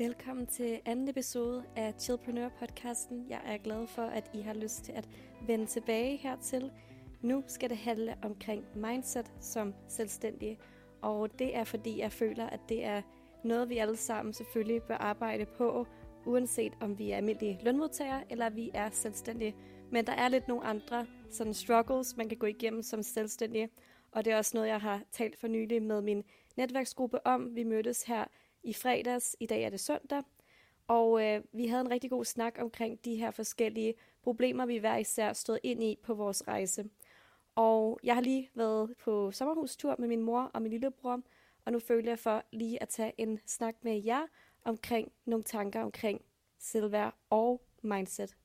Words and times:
Velkommen 0.00 0.46
til 0.46 0.80
anden 0.84 1.08
episode 1.08 1.64
af 1.76 1.94
Chillpreneur-podcasten. 1.98 3.26
Jeg 3.28 3.40
er 3.44 3.56
glad 3.56 3.86
for, 3.86 4.02
at 4.02 4.30
I 4.34 4.40
har 4.40 4.54
lyst 4.54 4.84
til 4.84 4.92
at 4.92 5.08
vende 5.46 5.66
tilbage 5.66 6.16
hertil. 6.16 6.70
Nu 7.22 7.42
skal 7.46 7.70
det 7.70 7.76
handle 7.76 8.16
omkring 8.22 8.64
mindset 8.74 9.32
som 9.40 9.74
selvstændige, 9.88 10.58
og 11.02 11.38
det 11.38 11.56
er 11.56 11.64
fordi, 11.64 11.98
jeg 11.98 12.12
føler, 12.12 12.46
at 12.46 12.60
det 12.68 12.84
er 12.84 13.02
noget, 13.44 13.68
vi 13.68 13.78
alle 13.78 13.96
sammen 13.96 14.34
selvfølgelig 14.34 14.82
bør 14.82 14.96
arbejde 14.96 15.46
på, 15.46 15.86
uanset 16.26 16.72
om 16.80 16.98
vi 16.98 17.10
er 17.10 17.16
almindelige 17.16 17.58
lønmodtagere 17.62 18.22
eller 18.30 18.50
vi 18.50 18.70
er 18.74 18.90
selvstændige. 18.90 19.56
Men 19.90 20.06
der 20.06 20.12
er 20.12 20.28
lidt 20.28 20.48
nogle 20.48 20.64
andre 20.64 21.06
sådan 21.30 21.54
struggles, 21.54 22.16
man 22.16 22.28
kan 22.28 22.38
gå 22.38 22.46
igennem 22.46 22.82
som 22.82 23.02
selvstændige, 23.02 23.68
og 24.12 24.24
det 24.24 24.32
er 24.32 24.36
også 24.36 24.50
noget, 24.54 24.68
jeg 24.68 24.80
har 24.80 25.02
talt 25.12 25.36
for 25.36 25.48
nylig 25.48 25.82
med 25.82 26.00
min 26.00 26.24
netværksgruppe 26.56 27.26
om. 27.26 27.54
Vi 27.54 27.64
mødtes 27.64 28.02
her 28.02 28.24
i 28.62 28.72
fredags, 28.72 29.36
i 29.40 29.46
dag 29.46 29.62
er 29.62 29.70
det 29.70 29.80
søndag, 29.80 30.22
og 30.88 31.24
øh, 31.24 31.42
vi 31.52 31.66
havde 31.66 31.80
en 31.80 31.90
rigtig 31.90 32.10
god 32.10 32.24
snak 32.24 32.56
omkring 32.58 33.04
de 33.04 33.16
her 33.16 33.30
forskellige 33.30 33.94
problemer, 34.22 34.66
vi 34.66 34.76
hver 34.76 34.96
især 34.96 35.32
stod 35.32 35.58
ind 35.62 35.82
i 35.82 35.98
på 36.02 36.14
vores 36.14 36.48
rejse. 36.48 36.90
Og 37.54 38.00
jeg 38.02 38.14
har 38.14 38.22
lige 38.22 38.50
været 38.54 38.96
på 38.96 39.32
sommerhustur 39.32 39.96
med 39.98 40.08
min 40.08 40.22
mor 40.22 40.42
og 40.42 40.62
min 40.62 40.70
lillebror, 40.70 41.20
og 41.64 41.72
nu 41.72 41.78
føler 41.78 42.10
jeg 42.10 42.18
for 42.18 42.42
lige 42.52 42.82
at 42.82 42.88
tage 42.88 43.12
en 43.18 43.40
snak 43.46 43.74
med 43.82 44.02
jer 44.04 44.26
omkring 44.64 45.12
nogle 45.24 45.44
tanker 45.44 45.82
omkring 45.82 46.20
selvværd 46.58 47.14
og 47.30 47.62
mindset. 47.82 48.36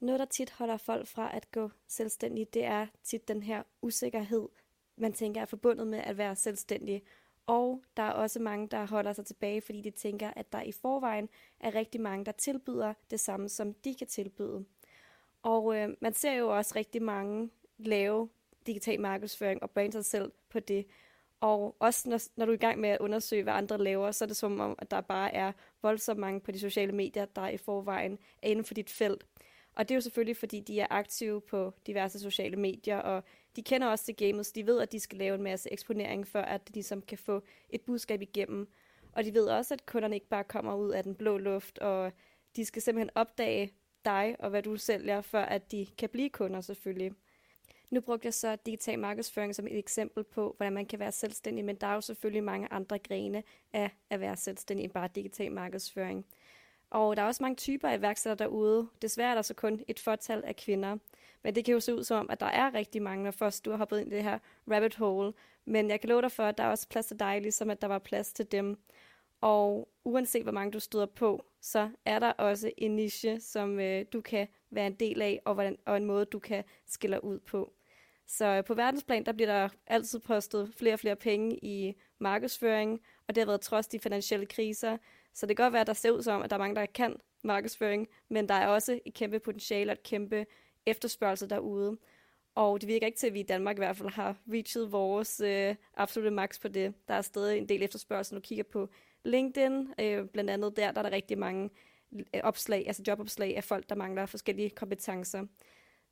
Noget, 0.00 0.18
der 0.18 0.26
tit 0.26 0.50
holder 0.50 0.76
folk 0.76 1.06
fra 1.06 1.36
at 1.36 1.50
gå 1.50 1.70
selvstændig, 1.86 2.54
det 2.54 2.64
er 2.64 2.86
tit 3.02 3.28
den 3.28 3.42
her 3.42 3.62
usikkerhed, 3.82 4.48
man 4.96 5.12
tænker 5.12 5.40
er 5.40 5.44
forbundet 5.44 5.86
med 5.86 5.98
at 5.98 6.18
være 6.18 6.36
selvstændig. 6.36 7.02
Og 7.46 7.82
der 7.96 8.02
er 8.02 8.10
også 8.10 8.40
mange, 8.40 8.68
der 8.68 8.86
holder 8.86 9.12
sig 9.12 9.26
tilbage, 9.26 9.60
fordi 9.60 9.80
de 9.80 9.90
tænker, 9.90 10.30
at 10.36 10.52
der 10.52 10.62
i 10.62 10.72
forvejen 10.72 11.28
er 11.60 11.74
rigtig 11.74 12.00
mange, 12.00 12.24
der 12.24 12.32
tilbyder 12.32 12.94
det 13.10 13.20
samme, 13.20 13.48
som 13.48 13.74
de 13.74 13.94
kan 13.94 14.06
tilbyde. 14.06 14.64
Og 15.42 15.76
øh, 15.76 15.88
man 16.00 16.14
ser 16.14 16.32
jo 16.32 16.56
også 16.56 16.72
rigtig 16.76 17.02
mange 17.02 17.50
lave 17.78 18.28
digital 18.66 19.00
markedsføring 19.00 19.62
og 19.62 19.70
brande 19.70 19.92
sig 19.92 20.04
selv 20.04 20.32
på 20.48 20.60
det. 20.60 20.86
Og 21.40 21.76
også 21.78 22.08
når, 22.08 22.20
når 22.36 22.46
du 22.46 22.52
er 22.52 22.56
i 22.56 22.58
gang 22.58 22.80
med 22.80 22.88
at 22.88 22.98
undersøge, 22.98 23.42
hvad 23.42 23.52
andre 23.52 23.78
laver, 23.78 24.10
så 24.10 24.24
er 24.24 24.26
det 24.26 24.36
som 24.36 24.60
om, 24.60 24.74
at 24.78 24.90
der 24.90 25.00
bare 25.00 25.34
er 25.34 25.52
voldsomt 25.82 26.20
mange 26.20 26.40
på 26.40 26.52
de 26.52 26.58
sociale 26.58 26.92
medier, 26.92 27.24
der 27.24 27.48
i 27.48 27.56
forvejen 27.56 28.18
er 28.42 28.48
inden 28.48 28.64
for 28.64 28.74
dit 28.74 28.90
felt. 28.90 29.26
Og 29.76 29.88
det 29.88 29.94
er 29.94 29.96
jo 29.96 30.00
selvfølgelig, 30.00 30.36
fordi 30.36 30.60
de 30.60 30.80
er 30.80 30.86
aktive 30.90 31.40
på 31.40 31.72
diverse 31.86 32.20
sociale 32.20 32.56
medier, 32.56 32.98
og 32.98 33.24
de 33.56 33.62
kender 33.62 33.86
også 33.86 34.04
til 34.04 34.16
gamet, 34.16 34.46
så 34.46 34.52
de 34.54 34.66
ved, 34.66 34.80
at 34.80 34.92
de 34.92 35.00
skal 35.00 35.18
lave 35.18 35.34
en 35.34 35.42
masse 35.42 35.72
eksponering, 35.72 36.26
for 36.26 36.38
at 36.38 36.68
de 36.68 36.72
ligesom 36.72 37.02
kan 37.02 37.18
få 37.18 37.42
et 37.70 37.80
budskab 37.80 38.22
igennem. 38.22 38.68
Og 39.12 39.24
de 39.24 39.34
ved 39.34 39.46
også, 39.46 39.74
at 39.74 39.86
kunderne 39.86 40.16
ikke 40.16 40.28
bare 40.28 40.44
kommer 40.44 40.74
ud 40.74 40.90
af 40.90 41.02
den 41.02 41.14
blå 41.14 41.38
luft, 41.38 41.78
og 41.78 42.12
de 42.56 42.64
skal 42.64 42.82
simpelthen 42.82 43.10
opdage 43.14 43.72
dig 44.04 44.36
og 44.38 44.50
hvad 44.50 44.62
du 44.62 44.76
sælger, 44.76 45.20
for 45.20 45.38
at 45.38 45.72
de 45.72 45.86
kan 45.98 46.08
blive 46.08 46.30
kunder 46.30 46.60
selvfølgelig. 46.60 47.12
Nu 47.90 48.00
brugte 48.00 48.26
jeg 48.26 48.34
så 48.34 48.56
digital 48.66 48.98
markedsføring 48.98 49.54
som 49.54 49.66
et 49.66 49.78
eksempel 49.78 50.24
på, 50.24 50.54
hvordan 50.56 50.72
man 50.72 50.86
kan 50.86 50.98
være 50.98 51.12
selvstændig, 51.12 51.64
men 51.64 51.76
der 51.76 51.86
er 51.86 51.94
jo 51.94 52.00
selvfølgelig 52.00 52.44
mange 52.44 52.68
andre 52.72 52.98
grene 52.98 53.42
af 53.72 53.90
at 54.10 54.20
være 54.20 54.36
selvstændig 54.36 54.84
end 54.84 54.92
bare 54.92 55.08
digital 55.14 55.52
markedsføring. 55.52 56.26
Og 56.96 57.16
der 57.16 57.22
er 57.22 57.26
også 57.26 57.42
mange 57.42 57.56
typer 57.56 57.88
af 57.88 57.98
iværksættere 57.98 58.48
derude. 58.48 58.88
Desværre 59.02 59.30
er 59.30 59.34
der 59.34 59.42
så 59.42 59.54
kun 59.54 59.80
et 59.88 60.00
fortal 60.00 60.42
af 60.44 60.56
kvinder. 60.56 60.96
Men 61.42 61.54
det 61.54 61.64
kan 61.64 61.74
jo 61.74 61.80
se 61.80 61.94
ud 61.94 62.04
som, 62.04 62.30
at 62.30 62.40
der 62.40 62.46
er 62.46 62.74
rigtig 62.74 63.02
mange, 63.02 63.24
når 63.24 63.30
først 63.30 63.64
du 63.64 63.70
har 63.70 63.76
hoppet 63.76 64.00
ind 64.00 64.12
i 64.12 64.14
det 64.14 64.22
her 64.22 64.38
rabbit 64.70 64.96
hole. 64.96 65.32
Men 65.64 65.90
jeg 65.90 66.00
kan 66.00 66.08
love 66.08 66.22
dig 66.22 66.32
for, 66.32 66.42
at 66.42 66.58
der 66.58 66.64
er 66.64 66.68
også 66.68 66.88
plads 66.88 67.06
til 67.06 67.18
dig, 67.18 67.40
ligesom 67.40 67.70
at 67.70 67.82
der 67.82 67.88
var 67.88 67.98
plads 67.98 68.32
til 68.32 68.52
dem. 68.52 68.78
Og 69.40 69.88
uanset 70.04 70.42
hvor 70.42 70.52
mange 70.52 70.72
du 70.72 70.80
støder 70.80 71.06
på, 71.06 71.44
så 71.60 71.90
er 72.04 72.18
der 72.18 72.30
også 72.32 72.70
en 72.76 72.96
niche, 72.96 73.40
som 73.40 73.80
øh, 73.80 74.04
du 74.12 74.20
kan 74.20 74.48
være 74.70 74.86
en 74.86 74.94
del 74.94 75.22
af, 75.22 75.40
og, 75.44 75.54
hvordan, 75.54 75.78
og 75.86 75.96
en 75.96 76.04
måde, 76.04 76.24
du 76.24 76.38
kan 76.38 76.64
skille 76.86 77.24
ud 77.24 77.38
på. 77.38 77.72
Så 78.26 78.46
øh, 78.46 78.64
på 78.64 78.74
verdensplan, 78.74 79.26
der 79.26 79.32
bliver 79.32 79.52
der 79.52 79.68
altid 79.86 80.18
postet 80.18 80.72
flere 80.76 80.94
og 80.94 81.00
flere 81.00 81.16
penge 81.16 81.58
i 81.62 81.94
markedsføring, 82.18 83.00
og 83.28 83.34
det 83.34 83.40
har 83.40 83.46
været 83.46 83.60
trods 83.60 83.88
de 83.88 83.98
finansielle 83.98 84.46
kriser. 84.46 84.96
Så 85.36 85.46
det 85.46 85.56
kan 85.56 85.64
godt 85.64 85.72
være, 85.72 85.80
at 85.80 85.86
der 85.86 85.92
ser 85.92 86.10
ud 86.10 86.22
som, 86.22 86.42
at 86.42 86.50
der 86.50 86.56
er 86.56 86.60
mange, 86.60 86.76
der 86.76 86.86
kan 86.86 87.16
markedsføring, 87.44 88.08
men 88.28 88.48
der 88.48 88.54
er 88.54 88.68
også 88.68 89.00
et 89.04 89.14
kæmpe 89.14 89.38
potentiale 89.38 89.92
og 89.92 89.92
et 89.92 90.02
kæmpe 90.02 90.46
efterspørgsel 90.86 91.50
derude. 91.50 91.98
Og 92.54 92.80
det 92.80 92.88
virker 92.88 93.06
ikke 93.06 93.18
til, 93.18 93.26
at 93.26 93.34
vi 93.34 93.40
i 93.40 93.42
Danmark 93.42 93.76
i 93.76 93.80
hvert 93.80 93.96
fald 93.96 94.08
har 94.08 94.36
reachet 94.52 94.92
vores 94.92 95.40
øh, 95.40 95.74
absolute 95.96 96.30
max 96.30 96.60
på 96.60 96.68
det. 96.68 96.94
Der 97.08 97.14
er 97.14 97.22
stadig 97.22 97.58
en 97.58 97.68
del 97.68 97.82
efterspørgsel, 97.82 98.34
når 98.34 98.40
du 98.40 98.46
kigger 98.46 98.64
på 98.64 98.88
LinkedIn. 99.24 99.94
Øh, 100.00 100.26
blandt 100.26 100.50
andet 100.50 100.76
der, 100.76 100.92
der 100.92 100.98
er 100.98 101.02
der 101.02 101.16
rigtig 101.16 101.38
mange 101.38 101.70
øh, 102.12 102.40
opslag, 102.42 102.84
altså 102.86 103.02
jobopslag 103.08 103.56
af 103.56 103.64
folk, 103.64 103.88
der 103.88 103.94
mangler 103.94 104.26
forskellige 104.26 104.70
kompetencer. 104.70 105.46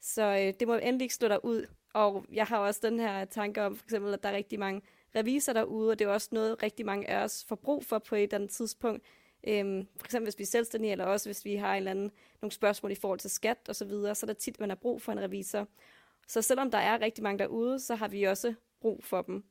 Så 0.00 0.22
øh, 0.22 0.54
det 0.60 0.68
må 0.68 0.74
endelig 0.74 1.04
ikke 1.04 1.14
slå 1.14 1.28
dig 1.28 1.44
ud. 1.44 1.66
Og 1.94 2.24
jeg 2.32 2.46
har 2.46 2.58
også 2.58 2.80
den 2.82 3.00
her 3.00 3.24
tanke 3.24 3.62
om, 3.62 3.76
for 3.76 3.84
eksempel, 3.84 4.14
at 4.14 4.22
der 4.22 4.28
er 4.28 4.36
rigtig 4.36 4.58
mange 4.58 4.82
revisorer 5.16 5.54
derude, 5.54 5.90
og 5.90 5.98
det 5.98 6.04
er 6.04 6.08
også 6.08 6.28
noget, 6.32 6.62
rigtig 6.62 6.86
mange 6.86 7.10
af 7.10 7.24
os 7.24 7.44
får 7.48 7.56
brug 7.56 7.84
for 7.84 7.98
på 7.98 8.14
et 8.14 8.22
eller 8.22 8.34
andet 8.34 8.50
tidspunkt. 8.50 9.04
Øhm, 9.46 9.86
for 9.96 10.06
eksempel 10.06 10.26
hvis 10.26 10.38
vi 10.38 10.42
er 10.42 10.46
selvstændige, 10.46 10.92
eller 10.92 11.04
også 11.04 11.28
hvis 11.28 11.44
vi 11.44 11.54
har 11.54 11.72
en 11.72 11.76
eller 11.76 11.90
anden, 11.90 12.10
nogle 12.42 12.52
spørgsmål 12.52 12.92
i 12.92 12.94
forhold 12.94 13.18
til 13.18 13.30
skat 13.30 13.58
og 13.68 13.76
så 13.76 13.84
videre, 13.84 14.14
så 14.14 14.26
er 14.26 14.28
der 14.28 14.34
tit, 14.34 14.60
man 14.60 14.68
har 14.68 14.76
brug 14.76 15.02
for 15.02 15.12
en 15.12 15.20
revisor. 15.20 15.68
Så 16.28 16.42
selvom 16.42 16.70
der 16.70 16.78
er 16.78 17.00
rigtig 17.00 17.22
mange 17.22 17.38
derude, 17.38 17.80
så 17.80 17.94
har 17.94 18.08
vi 18.08 18.22
også 18.22 18.54
brug 18.80 19.04
for 19.04 19.22
dem. 19.22 19.44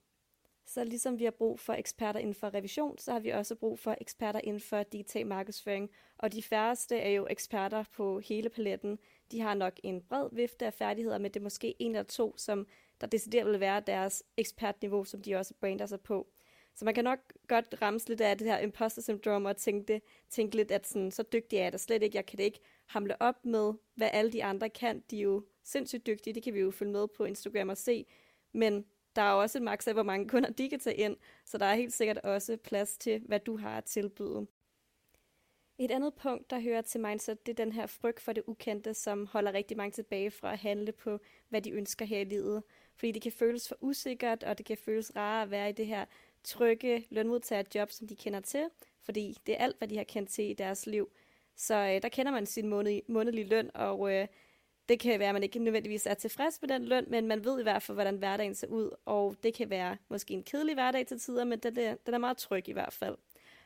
Så 0.65 0.83
ligesom 0.83 1.19
vi 1.19 1.23
har 1.23 1.31
brug 1.31 1.59
for 1.59 1.73
eksperter 1.73 2.19
inden 2.19 2.35
for 2.35 2.53
revision, 2.53 2.97
så 2.97 3.11
har 3.11 3.19
vi 3.19 3.29
også 3.29 3.55
brug 3.55 3.79
for 3.79 3.95
eksperter 4.01 4.41
inden 4.43 4.61
for 4.61 4.83
digital 4.83 5.27
markedsføring. 5.27 5.89
Og 6.17 6.33
de 6.33 6.43
færreste 6.43 6.97
er 6.97 7.09
jo 7.09 7.27
eksperter 7.29 7.83
på 7.95 8.19
hele 8.19 8.49
paletten. 8.49 8.99
De 9.31 9.41
har 9.41 9.53
nok 9.53 9.73
en 9.83 10.01
bred 10.01 10.29
vifte 10.31 10.65
af 10.65 10.73
færdigheder, 10.73 11.17
men 11.17 11.31
det 11.31 11.39
er 11.39 11.43
måske 11.43 11.75
en 11.79 11.91
eller 11.91 12.03
to, 12.03 12.37
som 12.37 12.67
der 13.01 13.07
decideret 13.07 13.51
vil 13.51 13.59
være 13.59 13.79
deres 13.87 14.23
ekspertniveau, 14.37 15.03
som 15.03 15.21
de 15.21 15.35
også 15.35 15.53
brander 15.53 15.85
sig 15.85 16.01
på. 16.01 16.27
Så 16.75 16.85
man 16.85 16.93
kan 16.93 17.03
nok 17.03 17.19
godt 17.47 17.75
ramse 17.81 18.07
lidt 18.07 18.21
af 18.21 18.37
det 18.37 18.47
her 18.47 18.59
imposter 18.59 19.01
syndrom 19.01 19.45
og 19.45 19.57
tænke, 19.57 19.93
det, 19.93 20.01
tænke 20.29 20.55
lidt, 20.55 20.71
at 20.71 20.87
sådan, 20.87 21.11
så 21.11 21.23
dygtig 21.23 21.57
er 21.57 21.63
jeg 21.63 21.71
da 21.71 21.77
slet 21.77 22.03
ikke. 22.03 22.17
Jeg 22.17 22.25
kan 22.25 22.37
det 22.37 22.43
ikke 22.43 22.59
hamle 22.85 23.21
op 23.21 23.45
med, 23.45 23.73
hvad 23.95 24.09
alle 24.13 24.31
de 24.31 24.43
andre 24.43 24.69
kan. 24.69 25.03
De 25.11 25.17
er 25.17 25.21
jo 25.21 25.45
sindssygt 25.63 26.05
dygtige, 26.05 26.33
det 26.33 26.43
kan 26.43 26.53
vi 26.53 26.59
jo 26.59 26.71
følge 26.71 26.91
med 26.91 27.07
på 27.07 27.25
Instagram 27.25 27.69
og 27.69 27.77
se. 27.77 28.05
Men 28.51 28.85
der 29.15 29.21
er 29.21 29.31
også 29.31 29.57
et 29.57 29.63
maks 29.63 29.87
af, 29.87 29.93
hvor 29.93 30.03
mange 30.03 30.29
kunder 30.29 30.49
de 30.49 30.69
kan 30.69 30.79
tage 30.79 30.95
ind, 30.95 31.17
så 31.45 31.57
der 31.57 31.65
er 31.65 31.75
helt 31.75 31.93
sikkert 31.93 32.17
også 32.17 32.57
plads 32.57 32.97
til, 32.97 33.21
hvad 33.25 33.39
du 33.39 33.57
har 33.57 33.77
at 33.77 33.85
tilbyde. 33.85 34.47
Et 35.77 35.91
andet 35.91 36.13
punkt, 36.13 36.49
der 36.49 36.59
hører 36.59 36.81
til 36.81 37.01
mindset, 37.01 37.45
det 37.45 37.51
er 37.59 37.63
den 37.63 37.71
her 37.71 37.85
frygt 37.85 38.19
for 38.19 38.33
det 38.33 38.43
ukendte, 38.47 38.93
som 38.93 39.27
holder 39.27 39.53
rigtig 39.53 39.77
mange 39.77 39.91
tilbage 39.91 40.31
fra 40.31 40.51
at 40.51 40.59
handle 40.59 40.91
på, 40.91 41.19
hvad 41.49 41.61
de 41.61 41.71
ønsker 41.71 42.05
her 42.05 42.19
i 42.19 42.23
livet. 42.23 42.63
Fordi 42.95 43.11
det 43.11 43.21
kan 43.21 43.31
føles 43.31 43.67
for 43.67 43.77
usikkert, 43.81 44.43
og 44.43 44.57
det 44.57 44.65
kan 44.65 44.77
føles 44.77 45.15
rart 45.15 45.43
at 45.43 45.51
være 45.51 45.69
i 45.69 45.73
det 45.73 45.87
her 45.87 46.05
trygge 46.43 47.05
lønmodtagerjob, 47.09 47.91
som 47.91 48.07
de 48.07 48.15
kender 48.15 48.39
til, 48.39 48.65
fordi 49.01 49.37
det 49.45 49.53
er 49.53 49.63
alt, 49.63 49.77
hvad 49.77 49.87
de 49.87 49.97
har 49.97 50.03
kendt 50.03 50.29
til 50.29 50.49
i 50.49 50.53
deres 50.53 50.85
liv. 50.85 51.11
Så 51.55 51.75
øh, 51.75 52.01
der 52.01 52.09
kender 52.09 52.31
man 52.31 52.45
sin 52.45 52.67
måned, 52.67 53.01
månedlige 53.07 53.47
løn, 53.47 53.71
og 53.73 54.13
øh, 54.13 54.27
det 54.89 54.99
kan 54.99 55.19
være, 55.19 55.29
at 55.29 55.35
man 55.35 55.43
ikke 55.43 55.59
nødvendigvis 55.59 56.05
er 56.05 56.13
tilfreds 56.13 56.61
med 56.61 56.69
den 56.69 56.85
løn, 56.85 57.05
men 57.07 57.27
man 57.27 57.45
ved 57.45 57.59
i 57.59 57.63
hvert 57.63 57.83
fald, 57.83 57.95
hvordan 57.95 58.17
hverdagen 58.17 58.55
ser 58.55 58.67
ud, 58.67 58.89
og 59.05 59.35
det 59.43 59.53
kan 59.53 59.69
være 59.69 59.97
måske 60.09 60.33
en 60.33 60.43
kedelig 60.43 60.73
hverdag 60.73 61.07
til 61.07 61.19
tider, 61.19 61.43
men 61.43 61.59
den 61.59 61.79
er, 61.79 61.95
den 62.05 62.13
er 62.13 62.17
meget 62.17 62.37
tryg 62.37 62.69
i 62.69 62.71
hvert 62.71 62.93
fald. 62.93 63.17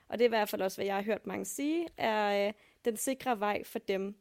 Og 0.07 0.19
det 0.19 0.25
er 0.25 0.27
i 0.27 0.29
hvert 0.29 0.49
fald 0.49 0.61
også, 0.61 0.77
hvad 0.77 0.85
jeg 0.85 0.95
har 0.95 1.01
hørt 1.01 1.27
mange 1.27 1.45
sige, 1.45 1.87
er 1.97 2.47
øh, 2.47 2.53
den 2.85 2.97
sikre 2.97 3.39
vej 3.39 3.63
for 3.63 3.79
dem. 3.79 4.15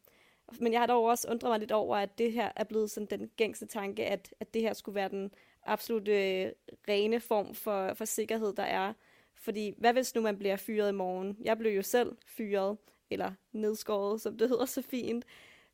Men 0.60 0.72
jeg 0.72 0.80
har 0.80 0.86
dog 0.86 1.04
også 1.04 1.28
undret 1.30 1.50
mig 1.50 1.58
lidt 1.58 1.72
over, 1.72 1.96
at 1.96 2.18
det 2.18 2.32
her 2.32 2.52
er 2.56 2.64
blevet 2.64 2.90
sådan 2.90 3.20
den 3.20 3.30
gængse 3.36 3.66
tanke, 3.66 4.06
at, 4.06 4.34
at 4.40 4.54
det 4.54 4.62
her 4.62 4.72
skulle 4.72 4.94
være 4.94 5.08
den 5.08 5.30
absolut 5.66 6.08
øh, 6.08 6.52
rene 6.88 7.20
form 7.20 7.54
for, 7.54 7.94
for 7.94 8.04
sikkerhed, 8.04 8.52
der 8.52 8.62
er. 8.62 8.92
Fordi 9.34 9.74
hvad 9.78 9.92
hvis 9.92 10.14
nu 10.14 10.20
man 10.20 10.38
bliver 10.38 10.56
fyret 10.56 10.88
i 10.88 10.94
morgen? 10.94 11.36
Jeg 11.40 11.58
blev 11.58 11.72
jo 11.72 11.82
selv 11.82 12.16
fyret, 12.26 12.76
eller 13.10 13.32
nedskåret, 13.52 14.20
som 14.20 14.38
det 14.38 14.48
hedder 14.48 14.64
så 14.64 14.82
fint. 14.82 15.24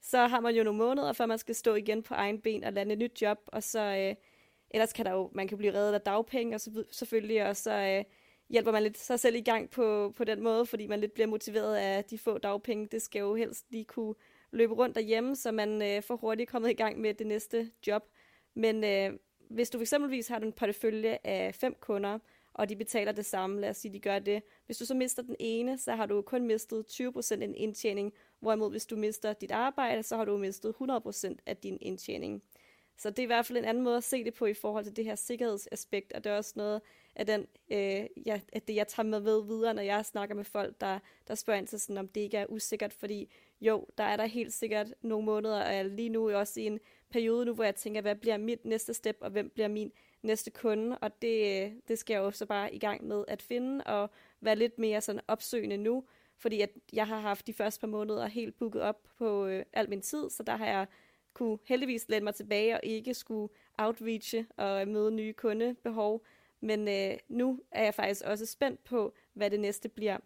Så 0.00 0.26
har 0.26 0.40
man 0.40 0.54
jo 0.54 0.64
nogle 0.64 0.78
måneder, 0.78 1.12
før 1.12 1.26
man 1.26 1.38
skal 1.38 1.54
stå 1.54 1.74
igen 1.74 2.02
på 2.02 2.14
egen 2.14 2.40
ben 2.40 2.64
og 2.64 2.72
lande 2.72 2.92
et 2.92 2.98
nyt 2.98 3.22
job, 3.22 3.38
og 3.46 3.62
så 3.62 3.80
øh, 3.80 4.14
ellers 4.70 4.92
kan 4.92 5.06
der 5.06 5.12
jo, 5.12 5.30
man 5.32 5.48
kan 5.48 5.58
blive 5.58 5.74
reddet 5.74 5.94
af 5.94 6.00
dagpenge 6.00 6.54
og 6.54 6.60
så, 6.60 6.84
selvfølgelig, 6.90 7.46
og 7.48 7.56
så 7.56 7.72
øh, 7.72 8.04
hjælper 8.48 8.72
man 8.72 8.82
lidt 8.82 8.98
sig 8.98 9.20
selv 9.20 9.36
i 9.36 9.40
gang 9.40 9.70
på, 9.70 10.12
på 10.16 10.24
den 10.24 10.42
måde, 10.42 10.66
fordi 10.66 10.86
man 10.86 11.00
lidt 11.00 11.14
bliver 11.14 11.26
motiveret 11.26 11.76
af 11.76 12.04
de 12.04 12.18
få 12.18 12.38
dagpenge. 12.38 12.86
Det 12.86 13.02
skal 13.02 13.20
jo 13.20 13.34
helst 13.34 13.66
lige 13.70 13.84
kunne 13.84 14.14
løbe 14.52 14.74
rundt 14.74 14.94
derhjemme, 14.94 15.36
så 15.36 15.52
man 15.52 15.82
øh, 15.82 16.02
får 16.02 16.16
hurtigt 16.16 16.50
kommet 16.50 16.70
i 16.70 16.74
gang 16.74 17.00
med 17.00 17.14
det 17.14 17.26
næste 17.26 17.70
job. 17.86 18.08
Men 18.54 18.84
øh, 18.84 19.18
hvis 19.48 19.70
du 19.70 19.80
eksempelvis 19.80 20.28
har 20.28 20.38
en 20.38 20.52
portefølje 20.52 21.18
af 21.24 21.54
fem 21.54 21.76
kunder, 21.80 22.18
og 22.54 22.68
de 22.68 22.76
betaler 22.76 23.12
det 23.12 23.26
samme, 23.26 23.60
lad 23.60 23.70
os 23.70 23.76
sige, 23.76 23.92
de 23.92 24.00
gør 24.00 24.18
det. 24.18 24.42
Hvis 24.66 24.78
du 24.78 24.86
så 24.86 24.94
mister 24.94 25.22
den 25.22 25.36
ene, 25.38 25.78
så 25.78 25.94
har 25.94 26.06
du 26.06 26.22
kun 26.22 26.46
mistet 26.46 26.84
20% 26.90 27.32
af 27.32 27.44
en 27.44 27.54
indtjening, 27.54 28.12
hvorimod 28.40 28.70
hvis 28.70 28.86
du 28.86 28.96
mister 28.96 29.32
dit 29.32 29.50
arbejde, 29.50 30.02
så 30.02 30.16
har 30.16 30.24
du 30.24 30.36
mistet 30.36 30.74
100% 30.80 31.34
af 31.46 31.56
din 31.56 31.78
indtjening. 31.80 32.42
Så 32.96 33.10
det 33.10 33.18
er 33.18 33.22
i 33.22 33.26
hvert 33.26 33.46
fald 33.46 33.58
en 33.58 33.64
anden 33.64 33.84
måde 33.84 33.96
at 33.96 34.04
se 34.04 34.24
det 34.24 34.34
på 34.34 34.46
i 34.46 34.54
forhold 34.54 34.84
til 34.84 34.96
det 34.96 35.04
her 35.04 35.14
sikkerhedsaspekt, 35.14 36.12
og 36.12 36.24
det 36.24 36.32
er 36.32 36.36
også 36.36 36.52
noget, 36.56 36.80
af, 37.16 37.26
den, 37.26 37.46
øh, 37.70 38.06
ja, 38.26 38.40
af 38.52 38.62
det, 38.62 38.74
jeg 38.74 38.88
tager 38.88 39.06
med 39.06 39.20
ved 39.20 39.46
videre, 39.46 39.74
når 39.74 39.82
jeg 39.82 40.06
snakker 40.06 40.34
med 40.34 40.44
folk, 40.44 40.80
der, 40.80 40.98
der 41.28 41.34
spørger 41.34 41.58
ind 41.58 41.66
til 41.66 41.80
sådan, 41.80 41.98
om 41.98 42.08
det 42.08 42.20
ikke 42.20 42.36
er 42.36 42.46
usikkert, 42.48 42.92
fordi 42.92 43.32
jo, 43.62 43.86
der 43.98 44.04
er 44.04 44.16
der 44.16 44.26
helt 44.26 44.52
sikkert 44.52 44.94
nogle 45.02 45.26
måneder, 45.26 45.64
og 45.64 45.74
jeg 45.74 45.84
lige 45.84 46.08
nu 46.08 46.30
også 46.30 46.60
i 46.60 46.66
en 46.66 46.80
periode 47.10 47.46
nu, 47.46 47.54
hvor 47.54 47.64
jeg 47.64 47.74
tænker, 47.74 48.00
hvad 48.00 48.14
bliver 48.14 48.36
mit 48.36 48.64
næste 48.64 48.94
step, 48.94 49.16
og 49.20 49.30
hvem 49.30 49.50
bliver 49.50 49.68
min 49.68 49.92
næste 50.22 50.50
kunde, 50.50 50.98
og 50.98 51.22
det, 51.22 51.64
øh, 51.64 51.72
det 51.88 51.98
skal 51.98 52.14
jeg 52.14 52.20
jo 52.20 52.30
så 52.30 52.46
bare 52.46 52.74
i 52.74 52.78
gang 52.78 53.06
med 53.06 53.24
at 53.28 53.42
finde, 53.42 53.84
og 53.84 54.10
være 54.40 54.56
lidt 54.56 54.78
mere 54.78 55.00
sådan 55.00 55.20
opsøgende 55.28 55.76
nu, 55.76 56.04
fordi 56.36 56.60
at 56.60 56.70
jeg 56.92 57.06
har 57.06 57.20
haft 57.20 57.46
de 57.46 57.52
første 57.52 57.80
par 57.80 57.86
måneder 57.86 58.26
helt 58.26 58.58
booket 58.58 58.82
op 58.82 59.08
på 59.18 59.46
øh, 59.46 59.64
al 59.72 59.88
min 59.88 60.00
tid, 60.00 60.30
så 60.30 60.42
der 60.42 60.56
har 60.56 60.66
jeg 60.66 60.86
kunne 61.34 61.58
heldigvis 61.64 62.08
læne 62.08 62.24
mig 62.24 62.34
tilbage 62.34 62.74
og 62.74 62.80
ikke 62.82 63.14
skulle 63.14 63.52
outreache 63.78 64.46
og 64.56 64.88
møde 64.88 65.10
nye 65.10 65.32
kundebehov. 65.32 66.24
Men 66.60 66.88
øh, 66.88 67.18
nu 67.28 67.60
er 67.70 67.84
jeg 67.84 67.94
faktisk 67.94 68.24
også 68.24 68.46
spændt 68.46 68.84
på, 68.84 69.14
hvad 69.32 69.50
det 69.50 69.60
næste 69.60 69.88
bliver. 69.88 70.18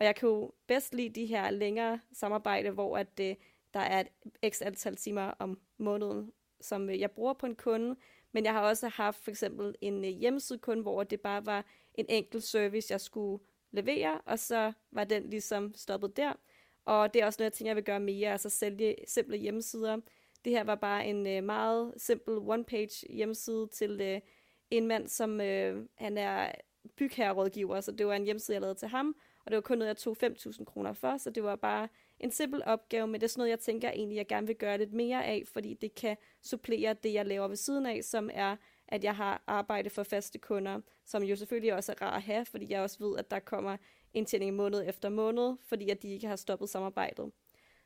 Og 0.00 0.06
jeg 0.06 0.16
kan 0.16 0.28
jo 0.28 0.52
bedst 0.66 0.94
lide 0.94 1.20
de 1.20 1.26
her 1.26 1.50
længere 1.50 2.00
samarbejde, 2.12 2.70
hvor 2.70 2.98
at, 2.98 3.20
øh, 3.20 3.34
der 3.74 3.80
er 3.80 4.00
et 4.00 4.54
x 4.54 4.62
antal 4.62 4.96
timer 4.96 5.32
om 5.38 5.60
måneden, 5.78 6.32
som 6.60 6.90
øh, 6.90 7.00
jeg 7.00 7.10
bruger 7.10 7.32
på 7.32 7.46
en 7.46 7.54
kunde. 7.54 7.96
Men 8.32 8.44
jeg 8.44 8.52
har 8.52 8.60
også 8.68 8.88
haft 8.88 9.24
for 9.24 9.30
eksempel 9.30 9.74
en 9.80 10.04
øh, 10.04 10.10
hjemmesidekunde, 10.10 10.82
hvor 10.82 11.04
det 11.04 11.20
bare 11.20 11.46
var 11.46 11.66
en 11.94 12.06
enkelt 12.08 12.44
service, 12.44 12.92
jeg 12.92 13.00
skulle 13.00 13.44
levere, 13.70 14.20
og 14.26 14.38
så 14.38 14.72
var 14.90 15.04
den 15.04 15.30
ligesom 15.30 15.74
stoppet 15.74 16.16
der. 16.16 16.32
Og 16.84 17.14
det 17.14 17.22
er 17.22 17.26
også 17.26 17.36
noget, 17.40 17.50
jeg 17.50 17.52
tænker, 17.52 17.68
jeg 17.68 17.76
vil 17.76 17.84
gøre 17.84 18.00
mere, 18.00 18.32
altså 18.32 18.50
sælge 18.50 18.96
simple 19.06 19.36
hjemmesider. 19.36 19.96
Det 20.44 20.52
her 20.52 20.64
var 20.64 20.74
bare 20.74 21.06
en 21.06 21.26
øh, 21.26 21.44
meget 21.44 21.94
simpel 21.96 22.34
one-page 22.34 23.14
hjemmeside 23.14 23.68
til 23.72 24.00
øh, 24.00 24.20
en 24.70 24.86
mand, 24.86 25.08
som 25.08 25.40
øh, 25.40 25.86
han 25.94 26.18
er 26.18 26.52
bygherrerådgiver, 26.96 27.80
så 27.80 27.92
det 27.92 28.06
var 28.06 28.14
en 28.14 28.24
hjemmeside, 28.24 28.54
jeg 28.54 28.60
lavede 28.60 28.78
til 28.78 28.88
ham, 28.88 29.16
og 29.44 29.50
det 29.50 29.54
var 29.54 29.60
kun 29.60 29.78
noget, 29.78 29.88
jeg 29.88 29.96
tog 29.96 30.16
5.000 30.22 30.64
kroner 30.64 30.92
for, 30.92 31.16
så 31.16 31.30
det 31.30 31.42
var 31.42 31.56
bare 31.56 31.88
en 32.20 32.30
simpel 32.30 32.62
opgave, 32.66 33.06
men 33.06 33.14
det 33.20 33.22
er 33.22 33.28
sådan 33.28 33.40
noget, 33.40 33.50
jeg 33.50 33.60
tænker 33.60 33.90
egentlig, 33.90 34.16
jeg 34.16 34.26
gerne 34.26 34.46
vil 34.46 34.56
gøre 34.56 34.78
lidt 34.78 34.92
mere 34.92 35.24
af, 35.24 35.42
fordi 35.46 35.74
det 35.74 35.94
kan 35.94 36.16
supplere 36.42 36.94
det, 37.02 37.12
jeg 37.12 37.26
laver 37.26 37.48
ved 37.48 37.56
siden 37.56 37.86
af, 37.86 38.04
som 38.04 38.30
er, 38.32 38.56
at 38.88 39.04
jeg 39.04 39.16
har 39.16 39.42
arbejde 39.46 39.90
for 39.90 40.02
faste 40.02 40.38
kunder, 40.38 40.80
som 41.04 41.22
jo 41.22 41.36
selvfølgelig 41.36 41.74
også 41.74 41.92
er 41.92 42.02
rar 42.02 42.16
at 42.16 42.22
have, 42.22 42.44
fordi 42.44 42.66
jeg 42.70 42.80
også 42.80 42.98
ved, 42.98 43.18
at 43.18 43.30
der 43.30 43.38
kommer 43.38 43.76
indtjening 44.14 44.56
måned 44.56 44.88
efter 44.88 45.08
måned, 45.08 45.56
fordi 45.62 45.90
at 45.90 46.02
de 46.02 46.08
ikke 46.08 46.26
har 46.26 46.36
stoppet 46.36 46.68
samarbejdet. 46.68 47.32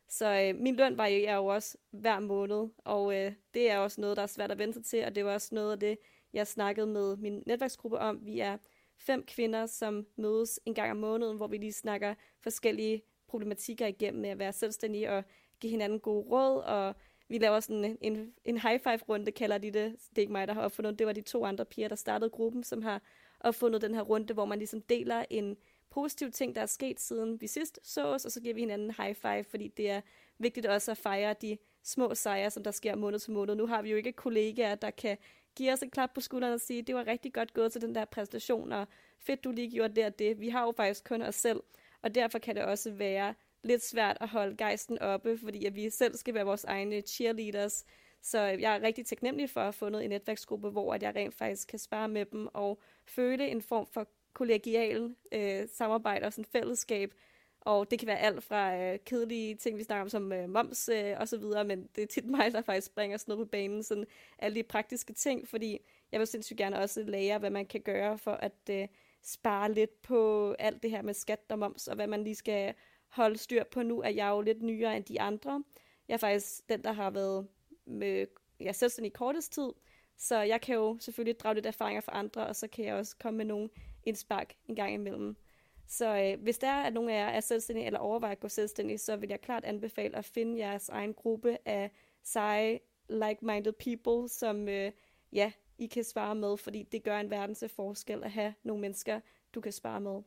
Så 0.09 0.41
øh, 0.41 0.61
min 0.61 0.77
løn 0.77 0.99
varierer 0.99 1.37
jo 1.37 1.47
også 1.47 1.79
hver 1.91 2.21
måned, 2.21 2.69
og 2.79 3.17
øh, 3.17 3.33
det 3.55 3.71
er 3.71 3.79
også 3.79 4.01
noget, 4.01 4.17
der 4.17 4.23
er 4.23 4.27
svært 4.27 4.51
at 4.51 4.59
vente 4.59 4.83
til, 4.83 5.05
og 5.05 5.15
det 5.15 5.25
var 5.25 5.33
også 5.33 5.55
noget 5.55 5.73
af 5.73 5.81
det, 5.81 5.99
jeg 6.33 6.47
snakkede 6.47 6.87
med 6.87 7.17
min 7.17 7.43
netværksgruppe 7.47 7.99
om. 7.99 8.27
Vi 8.27 8.41
er 8.41 8.57
fem 8.99 9.25
kvinder, 9.27 9.67
som 9.67 10.07
mødes 10.17 10.61
en 10.65 10.75
gang 10.75 10.91
om 10.91 10.97
måneden, 10.97 11.37
hvor 11.37 11.47
vi 11.47 11.57
lige 11.57 11.73
snakker 11.73 12.15
forskellige 12.41 13.03
problematikker 13.29 13.87
igennem 13.87 14.23
med 14.23 14.31
at 14.31 14.39
være 14.39 14.53
selvstændige 14.53 15.11
og 15.11 15.25
give 15.61 15.71
hinanden 15.71 16.01
gode 16.01 16.27
råd, 16.31 16.63
og 16.63 16.95
vi 17.29 17.39
laver 17.39 17.61
sådan 17.61 17.85
en, 17.85 17.99
en, 18.01 18.33
en 18.45 18.59
high-five-runde, 18.59 19.33
kalder 19.33 19.59
de 19.59 19.71
det. 19.71 19.93
Det 20.11 20.19
er 20.19 20.21
ikke 20.21 20.33
mig, 20.33 20.49
der 20.49 20.55
har 20.55 20.63
opfundet 20.63 20.99
det. 20.99 21.07
var 21.07 21.13
de 21.13 21.21
to 21.21 21.45
andre 21.45 21.65
piger, 21.65 21.89
der 21.89 21.97
startede 21.97 22.31
gruppen, 22.31 22.65
som 22.65 22.83
har 22.83 23.03
opfundet 23.41 23.83
den 23.83 23.95
her 23.95 24.03
runde, 24.03 24.35
hvor 24.35 24.45
man 24.45 24.59
ligesom 24.59 24.83
deler 24.83 25.25
en 25.31 25.57
positiv 25.91 26.31
ting, 26.31 26.55
der 26.55 26.61
er 26.61 26.67
sket 26.67 27.01
siden 27.01 27.41
vi 27.41 27.47
sidst 27.47 27.81
så 27.83 28.05
os, 28.05 28.25
og 28.25 28.33
så 28.33 28.41
giver 28.41 28.55
vi 28.55 28.61
hinanden 28.61 28.89
en 28.89 28.95
high 28.99 29.15
five, 29.15 29.45
fordi 29.45 29.69
det 29.69 29.91
er 29.91 30.01
vigtigt 30.39 30.67
også 30.67 30.91
at 30.91 30.99
fejre 30.99 31.35
de 31.43 31.59
små 31.83 32.15
sejre, 32.15 32.51
som 32.51 32.63
der 32.63 32.71
sker 32.71 32.95
måned 32.95 33.19
til 33.19 33.33
måned. 33.33 33.55
Nu 33.55 33.67
har 33.67 33.83
vi 33.83 33.91
jo 33.91 33.97
ikke 33.97 34.13
kollegaer, 34.13 34.75
der 34.75 34.91
kan 34.91 35.19
give 35.57 35.73
os 35.73 35.83
et 35.83 35.93
klap 35.93 36.11
på 36.15 36.21
skulderen 36.21 36.55
og 36.55 36.61
sige, 36.61 36.83
det 36.83 36.95
var 36.95 37.07
rigtig 37.07 37.33
godt 37.33 37.55
gået 37.55 37.73
til 37.73 37.81
den 37.81 37.95
der 37.95 38.05
præstation, 38.05 38.73
og 38.73 38.87
fedt, 39.19 39.45
du 39.45 39.51
lige 39.51 39.71
gjorde 39.71 39.95
det 39.95 40.05
og 40.05 40.19
det. 40.19 40.41
Vi 40.41 40.49
har 40.49 40.65
jo 40.65 40.73
faktisk 40.77 41.05
kun 41.05 41.23
os 41.23 41.35
selv, 41.35 41.61
og 42.03 42.15
derfor 42.15 42.39
kan 42.39 42.57
det 42.57 42.65
også 42.65 42.91
være 42.91 43.35
lidt 43.63 43.83
svært 43.83 44.17
at 44.21 44.29
holde 44.29 44.57
gejsten 44.57 44.99
oppe, 44.99 45.39
fordi 45.39 45.65
at 45.65 45.75
vi 45.75 45.91
selv 45.91 46.17
skal 46.17 46.35
være 46.35 46.45
vores 46.45 46.65
egne 46.65 47.01
cheerleaders. 47.01 47.85
Så 48.23 48.53
øh, 48.53 48.61
jeg 48.61 48.77
er 48.77 48.83
rigtig 48.83 49.07
taknemmelig 49.07 49.51
for 49.51 49.61
at 49.61 49.67
have 49.67 49.73
fundet 49.73 50.05
en 50.05 50.11
netværksgruppe, 50.11 50.71
hvor 50.71 50.95
at 50.95 51.03
jeg 51.03 51.17
rent 51.17 51.35
faktisk 51.35 51.69
kan 51.69 51.79
spare 51.79 52.09
med 52.09 52.25
dem 52.25 52.49
og 52.55 52.81
føle 53.05 53.49
en 53.49 53.63
form 53.63 53.87
for 53.87 54.09
kollegial 54.33 55.15
øh, 55.33 55.69
samarbejde 55.73 56.27
og 56.27 56.33
sådan 56.33 56.45
fællesskab. 56.45 57.15
Og 57.65 57.91
det 57.91 57.99
kan 57.99 58.09
være 58.09 58.19
alt 58.19 58.45
fra 58.45 58.77
øh, 58.77 58.99
kedelige 59.05 59.55
ting, 59.55 59.79
vi 59.79 59.83
snakker 59.83 60.03
om, 60.03 60.09
som 60.09 60.33
øh, 60.33 60.49
moms 60.49 60.89
øh, 60.89 61.15
og 61.21 61.29
så 61.29 61.37
videre, 61.37 61.65
men 61.65 61.89
det 61.97 62.03
er 62.03 62.07
tit 62.07 62.25
mig, 62.25 62.53
der 62.53 62.63
faktisk 62.63 62.95
bringer 62.95 63.17
sådan 63.17 63.33
noget 63.33 63.47
på 63.47 63.51
banen, 63.51 63.83
sådan 63.83 64.07
alle 64.39 64.55
de 64.55 64.63
praktiske 64.63 65.13
ting, 65.13 65.49
fordi 65.49 65.79
jeg 66.13 66.21
vil 66.21 66.27
sindssygt 66.27 66.59
gerne 66.59 66.79
også 66.79 67.03
lære, 67.03 67.39
hvad 67.39 67.51
man 67.51 67.67
kan 67.67 67.81
gøre 67.81 68.19
for 68.19 68.31
at 68.31 68.71
øh, 68.71 68.89
spare 69.23 69.73
lidt 69.73 70.03
på 70.03 70.53
alt 70.59 70.83
det 70.83 70.91
her 70.91 71.03
med 71.03 71.15
skat 71.15 71.41
og 71.49 71.59
moms, 71.59 71.89
og 71.89 71.95
hvad 71.95 72.07
man 72.07 72.25
lige 72.25 72.35
skal 72.35 72.75
holde 73.09 73.39
styr 73.39 73.65
på 73.65 73.83
nu, 73.83 74.01
er 74.01 74.09
jeg 74.09 74.29
jo 74.29 74.41
lidt 74.41 74.63
nyere 74.63 74.97
end 74.97 75.05
de 75.05 75.21
andre. 75.21 75.65
Jeg 76.09 76.15
er 76.15 76.19
faktisk 76.19 76.69
den, 76.69 76.85
der 76.85 76.93
har 76.93 77.11
været 77.11 77.47
med 77.87 78.27
ja, 78.61 78.73
selvstændig 78.73 79.11
i 79.11 79.13
kortest 79.13 79.53
tid, 79.53 79.71
så 80.17 80.41
jeg 80.41 80.61
kan 80.61 80.75
jo 80.75 80.97
selvfølgelig 81.01 81.41
drage 81.41 81.55
lidt 81.55 81.67
erfaringer 81.67 82.01
fra 82.01 82.19
andre, 82.19 82.47
og 82.47 82.57
så 82.57 82.69
kan 82.69 82.85
jeg 82.85 82.95
også 82.95 83.17
komme 83.17 83.37
med 83.37 83.45
nogle 83.45 83.69
indspark 84.03 84.55
en 84.69 84.77
gang 84.77 84.95
imellem. 84.95 85.37
Så 85.87 86.17
øh, 86.17 86.43
hvis 86.43 86.59
der 86.59 86.69
er, 86.69 86.83
at 86.83 86.93
nogen 86.93 87.11
af 87.11 87.15
jer 87.15 87.29
er 87.29 87.41
selvstændige 87.41 87.87
eller 87.87 87.99
overvejer 87.99 88.33
at 88.33 88.41
gå 88.41 88.49
selvstændig, 88.49 89.01
så 89.01 89.17
vil 89.17 89.29
jeg 89.29 89.41
klart 89.41 89.65
anbefale 89.65 90.17
at 90.17 90.25
finde 90.25 90.59
jeres 90.59 90.89
egen 90.89 91.15
gruppe 91.15 91.59
af 91.65 91.91
seje, 92.23 92.81
like-minded 93.09 93.73
people, 93.73 94.29
som 94.29 94.69
øh, 94.69 94.93
ja, 95.33 95.53
I 95.79 95.87
kan 95.87 96.05
spare 96.05 96.35
med, 96.35 96.57
fordi 96.57 96.83
det 96.83 97.03
gør 97.03 97.21
en 97.21 97.31
verden 97.31 97.55
til 97.55 97.69
forskel 97.69 98.25
at 98.25 98.31
have 98.31 98.55
nogle 98.63 98.81
mennesker, 98.81 99.21
du 99.55 99.61
kan 99.61 99.73
spare 99.73 100.01
med. 100.01 100.23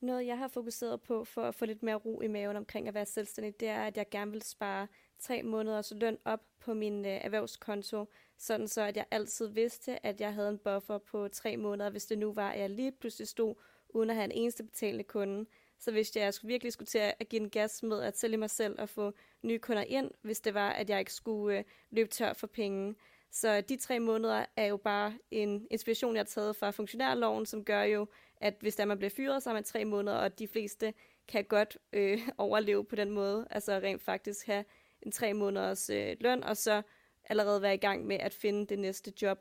Noget, 0.00 0.26
jeg 0.26 0.38
har 0.38 0.48
fokuseret 0.48 1.00
på 1.00 1.24
for 1.24 1.42
at 1.42 1.54
få 1.54 1.66
lidt 1.66 1.82
mere 1.82 1.94
ro 1.94 2.20
i 2.20 2.26
maven 2.26 2.56
omkring 2.56 2.88
at 2.88 2.94
være 2.94 3.06
selvstændig, 3.06 3.60
det 3.60 3.68
er, 3.68 3.82
at 3.82 3.96
jeg 3.96 4.10
gerne 4.10 4.30
vil 4.30 4.42
spare 4.42 4.86
tre 5.18 5.42
måneders 5.42 5.92
løn 5.96 6.18
op 6.24 6.40
på 6.60 6.74
min 6.74 7.04
øh, 7.04 7.20
erhvervskonto, 7.24 8.04
sådan 8.38 8.68
så 8.68 8.82
at 8.82 8.96
jeg 8.96 9.06
altid 9.10 9.48
vidste, 9.48 10.06
at 10.06 10.20
jeg 10.20 10.34
havde 10.34 10.48
en 10.48 10.58
buffer 10.58 10.98
på 10.98 11.28
tre 11.28 11.56
måneder, 11.56 11.90
hvis 11.90 12.06
det 12.06 12.18
nu 12.18 12.32
var, 12.32 12.50
at 12.50 12.60
jeg 12.60 12.70
lige 12.70 12.92
pludselig 12.92 13.28
stod 13.28 13.54
uden 13.92 14.10
at 14.10 14.16
have 14.16 14.24
en 14.24 14.32
eneste 14.32 14.64
betalende 14.64 15.04
kunde. 15.04 15.46
Så 15.78 15.90
hvis 15.90 16.16
jeg 16.16 16.34
skulle 16.34 16.48
virkelig 16.48 16.72
skulle 16.72 16.86
til 16.86 16.98
at 16.98 17.28
give 17.28 17.42
en 17.42 17.50
gas 17.50 17.82
med 17.82 18.02
at 18.02 18.18
sælge 18.18 18.36
mig 18.36 18.50
selv 18.50 18.80
og 18.80 18.88
få 18.88 19.12
nye 19.42 19.58
kunder 19.58 19.82
ind, 19.82 20.10
hvis 20.22 20.40
det 20.40 20.54
var, 20.54 20.70
at 20.70 20.90
jeg 20.90 20.98
ikke 20.98 21.12
skulle 21.12 21.58
øh, 21.58 21.64
løbe 21.90 22.10
tør 22.10 22.32
for 22.32 22.46
penge. 22.46 22.94
Så 23.30 23.60
de 23.60 23.76
tre 23.76 24.00
måneder 24.00 24.44
er 24.56 24.66
jo 24.66 24.76
bare 24.76 25.18
en 25.30 25.66
inspiration, 25.70 26.14
jeg 26.14 26.20
har 26.20 26.24
taget 26.24 26.56
fra 26.56 26.70
funktionærloven, 26.70 27.46
som 27.46 27.64
gør 27.64 27.82
jo, 27.82 28.06
at 28.36 28.54
hvis 28.60 28.76
der 28.76 28.84
man 28.84 28.98
bliver 28.98 29.10
fyret, 29.10 29.42
så 29.42 29.50
har 29.50 29.54
man 29.54 29.64
tre 29.64 29.84
måneder, 29.84 30.16
og 30.16 30.38
de 30.38 30.48
fleste 30.48 30.94
kan 31.28 31.44
godt 31.44 31.78
øh, 31.92 32.20
overleve 32.38 32.84
på 32.84 32.96
den 32.96 33.10
måde. 33.10 33.46
Altså 33.50 33.78
rent 33.78 34.02
faktisk 34.02 34.46
have 34.46 34.64
en 35.02 35.12
tre 35.12 35.34
måneders 35.34 35.90
øh, 35.90 36.16
løn, 36.20 36.44
og 36.44 36.56
så 36.56 36.82
allerede 37.24 37.62
være 37.62 37.74
i 37.74 37.78
gang 37.78 38.06
med 38.06 38.16
at 38.16 38.34
finde 38.34 38.66
det 38.66 38.78
næste 38.78 39.12
job. 39.22 39.38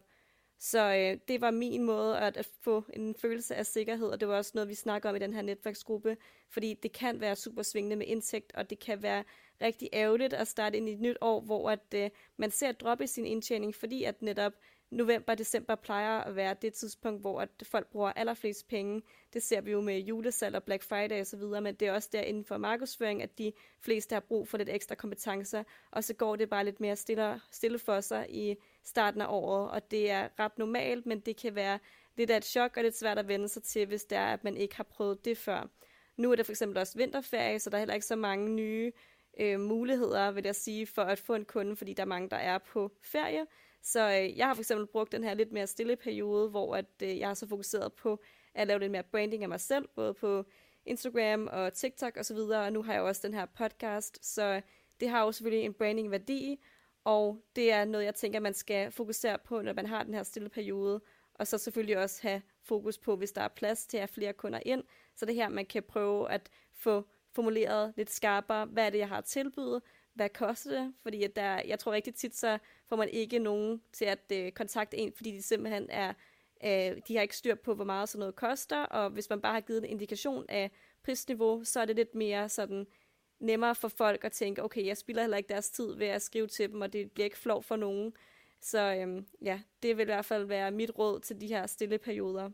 Så 0.63 0.93
øh, 0.93 1.17
det 1.27 1.41
var 1.41 1.51
min 1.51 1.83
måde 1.83 2.19
at, 2.19 2.37
at 2.37 2.49
få 2.61 2.83
en 2.93 3.15
følelse 3.15 3.55
af 3.55 3.65
sikkerhed, 3.65 4.07
og 4.07 4.19
det 4.19 4.27
var 4.27 4.37
også 4.37 4.51
noget, 4.53 4.69
vi 4.69 4.75
snakker 4.75 5.09
om 5.09 5.15
i 5.15 5.19
den 5.19 5.33
her 5.33 5.41
netværksgruppe, 5.41 6.17
fordi 6.49 6.73
det 6.73 6.91
kan 6.91 7.21
være 7.21 7.35
super 7.35 7.63
svingende 7.63 7.95
med 7.95 8.07
indtægt, 8.07 8.51
og 8.55 8.69
det 8.69 8.79
kan 8.79 9.03
være 9.03 9.23
rigtig 9.61 9.89
ærgerligt 9.93 10.33
at 10.33 10.47
starte 10.47 10.77
ind 10.77 10.89
i 10.89 10.93
et 10.93 10.99
nyt 10.99 11.17
år, 11.21 11.41
hvor 11.41 11.71
at, 11.71 11.93
øh, 11.95 12.09
man 12.37 12.51
ser 12.51 12.69
at 12.69 12.81
droppe 12.81 13.07
sin 13.07 13.25
indtjening, 13.25 13.75
fordi 13.75 14.03
at 14.03 14.21
netop 14.21 14.53
november 14.91 15.33
og 15.33 15.37
december 15.37 15.75
plejer 15.75 16.19
at 16.19 16.35
være 16.35 16.55
det 16.61 16.73
tidspunkt, 16.73 17.21
hvor 17.21 17.41
at 17.41 17.49
folk 17.63 17.87
bruger 17.87 18.13
allerflest 18.15 18.67
penge. 18.67 19.01
Det 19.33 19.43
ser 19.43 19.61
vi 19.61 19.71
jo 19.71 19.81
med 19.81 19.99
julesalg 19.99 20.55
og 20.55 20.63
Black 20.63 20.83
Friday 20.83 21.21
osv., 21.21 21.39
men 21.39 21.75
det 21.75 21.87
er 21.87 21.91
også 21.91 22.09
der 22.11 22.21
inden 22.21 22.45
for 22.45 22.57
markedsføring, 22.57 23.23
at 23.23 23.37
de 23.37 23.53
fleste 23.79 24.13
har 24.13 24.19
brug 24.19 24.47
for 24.47 24.57
lidt 24.57 24.69
ekstra 24.69 24.95
kompetencer, 24.95 25.63
og 25.91 26.03
så 26.03 26.13
går 26.13 26.35
det 26.35 26.49
bare 26.49 26.65
lidt 26.65 26.79
mere 26.79 26.95
stille, 26.95 27.41
stille 27.51 27.79
for 27.79 28.01
sig 28.01 28.25
i 28.29 28.55
starten 28.83 29.21
af 29.21 29.27
året, 29.29 29.71
og 29.71 29.91
det 29.91 30.11
er 30.11 30.27
ret 30.39 30.57
normalt, 30.57 31.05
men 31.05 31.19
det 31.19 31.37
kan 31.37 31.55
være 31.55 31.79
lidt 32.17 32.29
af 32.31 32.37
et 32.37 32.45
chok 32.45 32.77
og 32.77 32.83
lidt 32.83 32.97
svært 32.97 33.17
at 33.17 33.27
vende 33.27 33.47
sig 33.47 33.63
til, 33.63 33.85
hvis 33.85 34.03
det 34.03 34.17
er, 34.17 34.33
at 34.33 34.43
man 34.43 34.57
ikke 34.57 34.75
har 34.75 34.83
prøvet 34.83 35.25
det 35.25 35.37
før. 35.37 35.69
Nu 36.17 36.31
er 36.31 36.35
det 36.35 36.45
for 36.45 36.51
eksempel 36.51 36.77
også 36.77 36.97
vinterferie, 36.97 37.59
så 37.59 37.69
der 37.69 37.77
er 37.77 37.79
heller 37.79 37.93
ikke 37.93 38.05
så 38.05 38.15
mange 38.15 38.49
nye 38.49 38.91
øh, 39.39 39.59
muligheder, 39.59 40.31
vil 40.31 40.43
jeg 40.45 40.55
sige, 40.55 40.87
for 40.87 41.01
at 41.01 41.19
få 41.19 41.35
en 41.35 41.45
kunde, 41.45 41.75
fordi 41.75 41.93
der 41.93 42.03
er 42.03 42.07
mange, 42.07 42.29
der 42.29 42.37
er 42.37 42.57
på 42.57 42.91
ferie. 43.01 43.45
Så 43.81 44.09
øh, 44.09 44.37
jeg 44.37 44.47
har 44.47 44.53
for 44.53 44.61
eksempel 44.61 44.87
brugt 44.87 45.11
den 45.11 45.23
her 45.23 45.33
lidt 45.33 45.51
mere 45.51 45.67
stille 45.67 45.95
periode, 45.95 46.49
hvor 46.49 46.75
at, 46.75 46.85
øh, 47.03 47.19
jeg 47.19 47.27
har 47.27 47.33
så 47.33 47.47
fokuseret 47.47 47.93
på 47.93 48.19
at 48.53 48.67
lave 48.67 48.79
lidt 48.79 48.91
mere 48.91 49.03
branding 49.03 49.43
af 49.43 49.49
mig 49.49 49.59
selv, 49.59 49.87
både 49.95 50.13
på 50.13 50.45
Instagram 50.85 51.49
og 51.51 51.73
TikTok 51.73 52.17
osv., 52.17 52.37
og, 52.37 52.57
og 52.57 52.73
nu 52.73 52.83
har 52.83 52.93
jeg 52.93 53.01
også 53.01 53.27
den 53.27 53.33
her 53.33 53.45
podcast, 53.45 54.25
så 54.25 54.43
øh, 54.43 54.61
det 54.99 55.09
har 55.09 55.23
jo 55.23 55.31
selvfølgelig 55.31 55.65
en 55.65 55.73
branding-værdi, 55.73 56.63
og 57.03 57.43
det 57.55 57.71
er 57.71 57.85
noget, 57.85 58.05
jeg 58.05 58.15
tænker, 58.15 58.39
man 58.39 58.53
skal 58.53 58.91
fokusere 58.91 59.37
på, 59.45 59.61
når 59.61 59.73
man 59.73 59.85
har 59.85 60.03
den 60.03 60.13
her 60.13 60.23
stille 60.23 60.49
periode, 60.49 61.01
og 61.33 61.47
så 61.47 61.57
selvfølgelig 61.57 61.97
også 61.97 62.21
have 62.21 62.41
fokus 62.63 62.97
på, 62.97 63.15
hvis 63.15 63.31
der 63.31 63.41
er 63.41 63.47
plads 63.47 63.85
til 63.85 63.97
at 63.97 64.01
have 64.01 64.07
flere 64.07 64.33
kunder 64.33 64.59
ind, 64.65 64.83
så 65.15 65.25
det 65.25 65.35
her, 65.35 65.49
man 65.49 65.65
kan 65.65 65.83
prøve 65.83 66.31
at 66.31 66.49
få 66.73 67.07
formuleret 67.31 67.93
lidt 67.97 68.09
skarpere, 68.09 68.65
hvad 68.65 68.85
er 68.85 68.89
det, 68.89 68.97
jeg 68.97 69.07
har 69.07 69.17
at 69.17 69.25
tilbyde, 69.25 69.81
hvad 70.21 70.29
koster 70.29 70.71
det? 70.71 70.93
Fordi 71.03 71.23
at 71.23 71.35
der, 71.35 71.61
jeg 71.67 71.79
tror 71.79 71.91
rigtig 71.91 72.15
tit, 72.15 72.35
så 72.35 72.57
får 72.89 72.95
man 72.95 73.09
ikke 73.09 73.39
nogen 73.39 73.81
til 73.93 74.05
at 74.05 74.19
øh, 74.33 74.51
kontakte 74.51 74.97
en, 74.97 75.13
fordi 75.13 75.31
de 75.31 75.41
simpelthen 75.41 75.87
er 75.89 76.13
Øh, 76.63 76.97
de 77.07 77.15
har 77.15 77.21
ikke 77.21 77.37
styr 77.37 77.55
på, 77.55 77.73
hvor 77.73 77.85
meget 77.85 78.09
sådan 78.09 78.19
noget 78.19 78.35
koster, 78.35 78.83
og 78.83 79.09
hvis 79.09 79.29
man 79.29 79.41
bare 79.41 79.53
har 79.53 79.61
givet 79.61 79.83
en 79.83 79.89
indikation 79.89 80.45
af 80.49 80.71
prisniveau, 81.03 81.63
så 81.63 81.79
er 81.79 81.85
det 81.85 81.95
lidt 81.95 82.15
mere 82.15 82.49
sådan 82.49 82.87
nemmere 83.39 83.75
for 83.75 83.87
folk 83.87 84.23
at 84.23 84.31
tænke, 84.31 84.63
okay, 84.63 84.85
jeg 84.85 84.97
spilder 84.97 85.21
heller 85.21 85.37
ikke 85.37 85.49
deres 85.49 85.69
tid 85.69 85.95
ved 85.95 86.07
at 86.07 86.21
skrive 86.21 86.47
til 86.47 86.71
dem, 86.71 86.81
og 86.81 86.93
det 86.93 87.11
bliver 87.11 87.25
ikke 87.25 87.37
flov 87.37 87.63
for 87.63 87.75
nogen. 87.75 88.13
Så 88.59 88.95
øhm, 88.95 89.25
ja, 89.41 89.61
det 89.83 89.97
vil 89.97 90.01
i 90.01 90.05
hvert 90.05 90.25
fald 90.25 90.45
være 90.45 90.71
mit 90.71 90.91
råd 90.97 91.19
til 91.19 91.41
de 91.41 91.47
her 91.47 91.67
stille 91.67 91.97
perioder. 91.97 92.49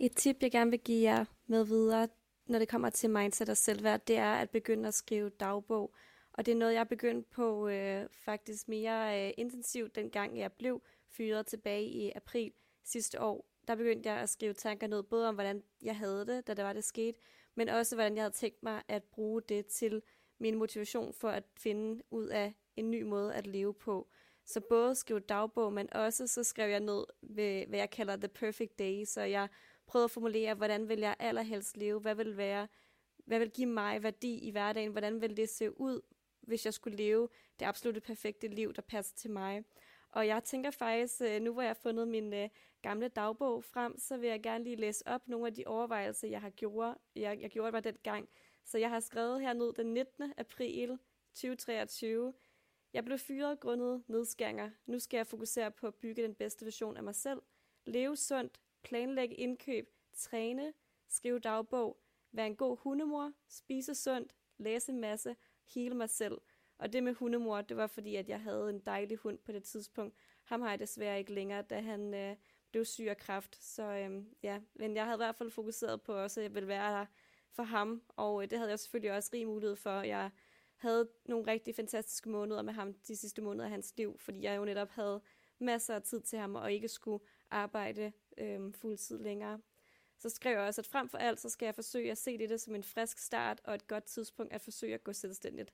Et 0.00 0.16
tip, 0.16 0.36
jeg 0.42 0.50
gerne 0.50 0.70
vil 0.70 0.80
give 0.80 1.02
jer 1.02 1.24
med 1.46 1.64
videre, 1.64 2.08
når 2.46 2.58
det 2.58 2.68
kommer 2.68 2.90
til 2.90 3.10
mindset 3.10 3.48
og 3.48 3.56
selvværd, 3.56 4.06
det 4.06 4.16
er 4.16 4.34
at 4.34 4.50
begynde 4.50 4.88
at 4.88 4.94
skrive 4.94 5.30
dagbog. 5.30 5.94
Og 6.32 6.46
det 6.46 6.52
er 6.52 6.56
noget, 6.56 6.74
jeg 6.74 6.88
begyndte 6.88 7.30
på 7.30 7.68
øh, 7.68 8.06
faktisk 8.10 8.68
mere 8.68 9.26
øh, 9.26 9.32
intensivt, 9.36 9.94
dengang 9.94 10.38
jeg 10.38 10.52
blev 10.52 10.82
fyret 11.08 11.46
tilbage 11.46 11.84
i 11.84 12.12
april 12.16 12.52
sidste 12.84 13.20
år. 13.20 13.46
Der 13.68 13.74
begyndte 13.74 14.08
jeg 14.08 14.18
at 14.18 14.28
skrive 14.28 14.52
tanker 14.52 14.86
ned, 14.86 15.02
både 15.02 15.28
om, 15.28 15.34
hvordan 15.34 15.62
jeg 15.82 15.96
havde 15.96 16.26
det, 16.26 16.46
da 16.46 16.54
det 16.54 16.64
var, 16.64 16.72
det 16.72 16.84
skete, 16.84 17.18
men 17.54 17.68
også, 17.68 17.96
hvordan 17.96 18.14
jeg 18.14 18.22
havde 18.22 18.34
tænkt 18.34 18.62
mig 18.62 18.82
at 18.88 19.02
bruge 19.02 19.42
det 19.42 19.66
til 19.66 20.02
min 20.38 20.54
motivation 20.54 21.12
for 21.12 21.28
at 21.28 21.44
finde 21.56 22.02
ud 22.10 22.26
af 22.26 22.54
en 22.76 22.90
ny 22.90 23.02
måde 23.02 23.34
at 23.34 23.46
leve 23.46 23.74
på. 23.74 24.08
Så 24.44 24.60
både 24.60 24.94
skrive 24.94 25.20
dagbog, 25.20 25.72
men 25.72 25.92
også 25.92 26.26
så 26.26 26.44
skrev 26.44 26.70
jeg 26.70 26.80
ned 26.80 27.04
ved, 27.22 27.66
hvad 27.66 27.78
jeg 27.78 27.90
kalder 27.90 28.16
the 28.16 28.28
perfect 28.28 28.78
day, 28.78 29.04
så 29.04 29.22
jeg 29.22 29.48
prøvet 29.92 30.04
at 30.04 30.10
formulere, 30.10 30.54
hvordan 30.54 30.88
vil 30.88 30.98
jeg 30.98 31.16
allerhelst 31.18 31.76
leve, 31.76 32.00
hvad 32.00 32.14
vil 32.14 32.36
være, 32.36 32.68
hvad 33.24 33.38
vil 33.38 33.50
give 33.50 33.66
mig 33.68 34.02
værdi 34.02 34.38
i 34.38 34.50
hverdagen, 34.50 34.90
hvordan 34.90 35.20
vil 35.20 35.36
det 35.36 35.48
se 35.48 35.80
ud, 35.80 36.00
hvis 36.40 36.64
jeg 36.64 36.74
skulle 36.74 36.96
leve 36.96 37.28
det 37.58 37.64
absolutte 37.64 38.00
perfekte 38.00 38.48
liv, 38.48 38.74
der 38.74 38.82
passer 38.82 39.16
til 39.16 39.30
mig. 39.30 39.64
Og 40.10 40.26
jeg 40.26 40.44
tænker 40.44 40.70
faktisk, 40.70 41.22
øh, 41.22 41.42
nu 41.42 41.52
hvor 41.52 41.62
jeg 41.62 41.68
har 41.68 41.74
fundet 41.82 42.08
min 42.08 42.32
øh, 42.34 42.48
gamle 42.82 43.08
dagbog 43.08 43.64
frem, 43.64 43.98
så 43.98 44.16
vil 44.16 44.28
jeg 44.28 44.42
gerne 44.42 44.64
lige 44.64 44.76
læse 44.76 45.06
op 45.06 45.28
nogle 45.28 45.46
af 45.46 45.54
de 45.54 45.66
overvejelser, 45.66 46.28
jeg 46.28 46.40
har 46.40 46.50
gjort, 46.50 46.96
jeg, 47.14 47.40
jeg 47.40 47.50
gjorde 47.50 47.72
mig 47.72 47.84
dengang. 47.84 48.28
Så 48.64 48.78
jeg 48.78 48.90
har 48.90 49.00
skrevet 49.00 49.40
hernede 49.40 49.72
den 49.76 49.94
19. 49.94 50.32
april 50.36 50.98
2023. 51.34 52.34
Jeg 52.92 53.04
blev 53.04 53.18
fyret 53.18 53.60
grundet 53.60 54.02
nedskæringer. 54.08 54.70
Nu 54.86 54.98
skal 54.98 55.16
jeg 55.16 55.26
fokusere 55.26 55.70
på 55.70 55.86
at 55.86 55.94
bygge 55.94 56.22
den 56.22 56.34
bedste 56.34 56.64
version 56.64 56.96
af 56.96 57.02
mig 57.02 57.14
selv. 57.14 57.42
Leve 57.86 58.16
sundt, 58.16 58.60
planlægge 58.82 59.34
indkøb, 59.34 59.88
træne, 60.16 60.72
skrive 61.08 61.38
dagbog, 61.38 62.00
være 62.32 62.46
en 62.46 62.56
god 62.56 62.76
hundemor, 62.76 63.32
spise 63.48 63.94
sundt, 63.94 64.34
læse 64.58 64.92
en 64.92 65.00
masse, 65.00 65.36
hele 65.74 65.94
mig 65.94 66.10
selv. 66.10 66.40
Og 66.78 66.92
det 66.92 67.02
med 67.02 67.14
hundemor, 67.14 67.60
det 67.60 67.76
var 67.76 67.86
fordi, 67.86 68.16
at 68.16 68.28
jeg 68.28 68.40
havde 68.40 68.70
en 68.70 68.78
dejlig 68.78 69.16
hund 69.16 69.38
på 69.38 69.52
det 69.52 69.64
tidspunkt. 69.64 70.16
Ham 70.44 70.60
har 70.60 70.70
jeg 70.70 70.78
desværre 70.78 71.18
ikke 71.18 71.32
længere, 71.32 71.62
da 71.62 71.80
han 71.80 72.14
øh, 72.14 72.36
blev 72.70 72.84
syg 72.84 73.06
af 73.08 73.16
kræft. 73.16 73.64
Så 73.64 73.82
øh, 73.82 74.24
ja, 74.42 74.60
men 74.74 74.96
jeg 74.96 75.04
havde 75.04 75.16
i 75.16 75.24
hvert 75.24 75.36
fald 75.36 75.50
fokuseret 75.50 76.02
på 76.02 76.14
også, 76.14 76.40
at 76.40 76.44
jeg 76.44 76.54
ville 76.54 76.68
være 76.68 76.92
der 76.92 77.06
for 77.50 77.62
ham. 77.62 78.02
Og 78.08 78.42
øh, 78.42 78.50
det 78.50 78.58
havde 78.58 78.70
jeg 78.70 78.78
selvfølgelig 78.78 79.12
også 79.12 79.30
rig 79.32 79.46
mulighed 79.46 79.76
for. 79.76 80.00
Jeg 80.00 80.30
havde 80.76 81.08
nogle 81.24 81.46
rigtig 81.46 81.74
fantastiske 81.74 82.28
måneder 82.28 82.62
med 82.62 82.72
ham 82.72 82.94
de 82.94 83.16
sidste 83.16 83.42
måneder 83.42 83.64
af 83.64 83.70
hans 83.70 83.94
liv, 83.96 84.18
fordi 84.18 84.42
jeg 84.42 84.56
jo 84.56 84.64
netop 84.64 84.88
havde 84.88 85.20
masser 85.58 85.94
af 85.94 86.02
tid 86.02 86.20
til 86.20 86.38
ham 86.38 86.54
og 86.54 86.72
ikke 86.72 86.88
skulle 86.88 87.24
arbejde 87.50 88.12
øh, 88.38 88.74
fuldtid 88.74 89.18
længere. 89.18 89.60
Så 90.18 90.28
skrev 90.28 90.52
jeg 90.52 90.60
også, 90.60 90.80
at 90.80 90.86
frem 90.86 91.08
for 91.08 91.18
alt, 91.18 91.40
så 91.40 91.48
skal 91.48 91.66
jeg 91.66 91.74
forsøge 91.74 92.10
at 92.10 92.18
se 92.18 92.38
det 92.38 92.60
som 92.60 92.74
en 92.74 92.82
frisk 92.82 93.18
start 93.18 93.60
og 93.64 93.74
et 93.74 93.86
godt 93.86 94.04
tidspunkt 94.04 94.52
at 94.52 94.60
forsøge 94.60 94.94
at 94.94 95.04
gå 95.04 95.12
selvstændigt. 95.12 95.72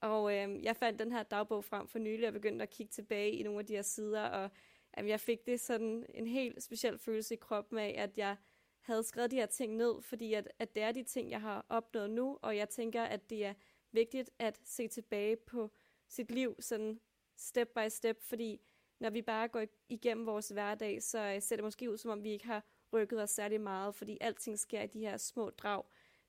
Og 0.00 0.34
øh, 0.34 0.64
jeg 0.64 0.76
fandt 0.76 0.98
den 0.98 1.12
her 1.12 1.22
dagbog 1.22 1.64
frem 1.64 1.88
for 1.88 1.98
nylig 1.98 2.26
og 2.26 2.32
begyndte 2.32 2.62
at 2.62 2.70
kigge 2.70 2.90
tilbage 2.90 3.30
i 3.30 3.42
nogle 3.42 3.58
af 3.58 3.66
de 3.66 3.74
her 3.74 3.82
sider, 3.82 4.22
og 4.22 4.50
øh, 4.98 5.08
jeg 5.08 5.20
fik 5.20 5.46
det 5.46 5.60
sådan 5.60 6.06
en 6.14 6.26
helt 6.26 6.62
speciel 6.62 6.98
følelse 6.98 7.34
i 7.34 7.38
kroppen 7.40 7.78
af, 7.78 7.94
at 7.98 8.18
jeg 8.18 8.36
havde 8.80 9.02
skrevet 9.02 9.30
de 9.30 9.36
her 9.36 9.46
ting 9.46 9.76
ned, 9.76 10.02
fordi 10.02 10.34
at, 10.34 10.48
at 10.58 10.74
det 10.74 10.82
er 10.82 10.92
de 10.92 11.02
ting, 11.02 11.30
jeg 11.30 11.40
har 11.40 11.66
opnået 11.68 12.10
nu, 12.10 12.38
og 12.42 12.56
jeg 12.56 12.68
tænker, 12.68 13.02
at 13.02 13.30
det 13.30 13.44
er 13.44 13.54
vigtigt 13.92 14.30
at 14.38 14.60
se 14.64 14.88
tilbage 14.88 15.36
på 15.36 15.70
sit 16.08 16.30
liv 16.30 16.56
sådan 16.60 17.00
step 17.36 17.68
by 17.68 17.88
step, 17.88 18.22
fordi 18.22 18.60
når 19.00 19.10
vi 19.10 19.22
bare 19.22 19.48
går 19.48 19.64
igennem 19.88 20.26
vores 20.26 20.48
hverdag, 20.48 21.02
så 21.02 21.18
øh, 21.18 21.42
ser 21.42 21.56
det 21.56 21.64
måske 21.64 21.90
ud, 21.90 21.96
som 21.96 22.10
om 22.10 22.24
vi 22.24 22.30
ikke 22.30 22.46
har 22.46 22.64
rykket 22.92 23.22
os 23.22 23.30
særlig 23.30 23.60
meget, 23.60 23.94
fordi 23.94 24.18
alting 24.20 24.58
sker 24.58 24.82
i 24.82 24.86
de 24.86 25.00
her 25.00 25.16
små 25.16 25.50
drag. 25.50 25.84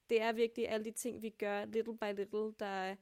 Det 0.09 0.21
er 0.21 0.31
virkelig 0.31 0.69
alle 0.69 0.86
de 0.86 0.91
ting, 0.91 1.21
vi 1.21 1.29
gør 1.29 1.65
little 1.65 1.97
by 1.97 2.15
little, 2.15 2.53
der 2.59 2.91
øh, 2.91 2.97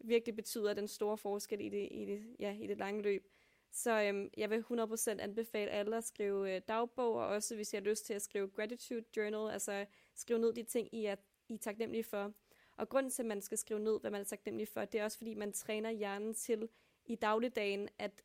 virkelig 0.00 0.36
betyder 0.36 0.74
den 0.74 0.88
store 0.88 1.18
forskel 1.18 1.60
i 1.60 1.68
det, 1.68 1.88
i 1.90 2.04
det, 2.04 2.36
ja, 2.38 2.56
i 2.60 2.66
det 2.66 2.78
lange 2.78 3.02
løb. 3.02 3.26
Så 3.72 4.02
øhm, 4.02 4.30
jeg 4.36 4.50
vil 4.50 4.64
100% 4.70 5.10
anbefale 5.10 5.70
alle 5.70 5.96
at 5.96 6.04
skrive 6.04 6.54
øh, 6.54 6.60
dagbog, 6.68 7.14
og 7.14 7.26
også 7.26 7.54
hvis 7.54 7.72
I 7.72 7.76
har 7.76 7.82
lyst 7.82 8.06
til 8.06 8.14
at 8.14 8.22
skrive 8.22 8.48
gratitude 8.48 9.04
journal, 9.16 9.52
altså 9.52 9.86
skrive 10.14 10.38
ned 10.38 10.52
de 10.52 10.62
ting, 10.62 10.94
I 10.94 11.04
er, 11.04 11.16
I 11.48 11.54
er 11.54 11.58
taknemmelige 11.58 12.04
for. 12.04 12.32
Og 12.76 12.88
grunden 12.88 13.10
til, 13.10 13.22
at 13.22 13.26
man 13.26 13.42
skal 13.42 13.58
skrive 13.58 13.80
ned, 13.80 14.00
hvad 14.00 14.10
man 14.10 14.20
er 14.20 14.24
taknemmelig 14.24 14.68
for, 14.68 14.84
det 14.84 15.00
er 15.00 15.04
også, 15.04 15.18
fordi 15.18 15.34
man 15.34 15.52
træner 15.52 15.90
hjernen 15.90 16.34
til 16.34 16.68
i 17.06 17.14
dagligdagen 17.14 17.88
at, 17.98 18.22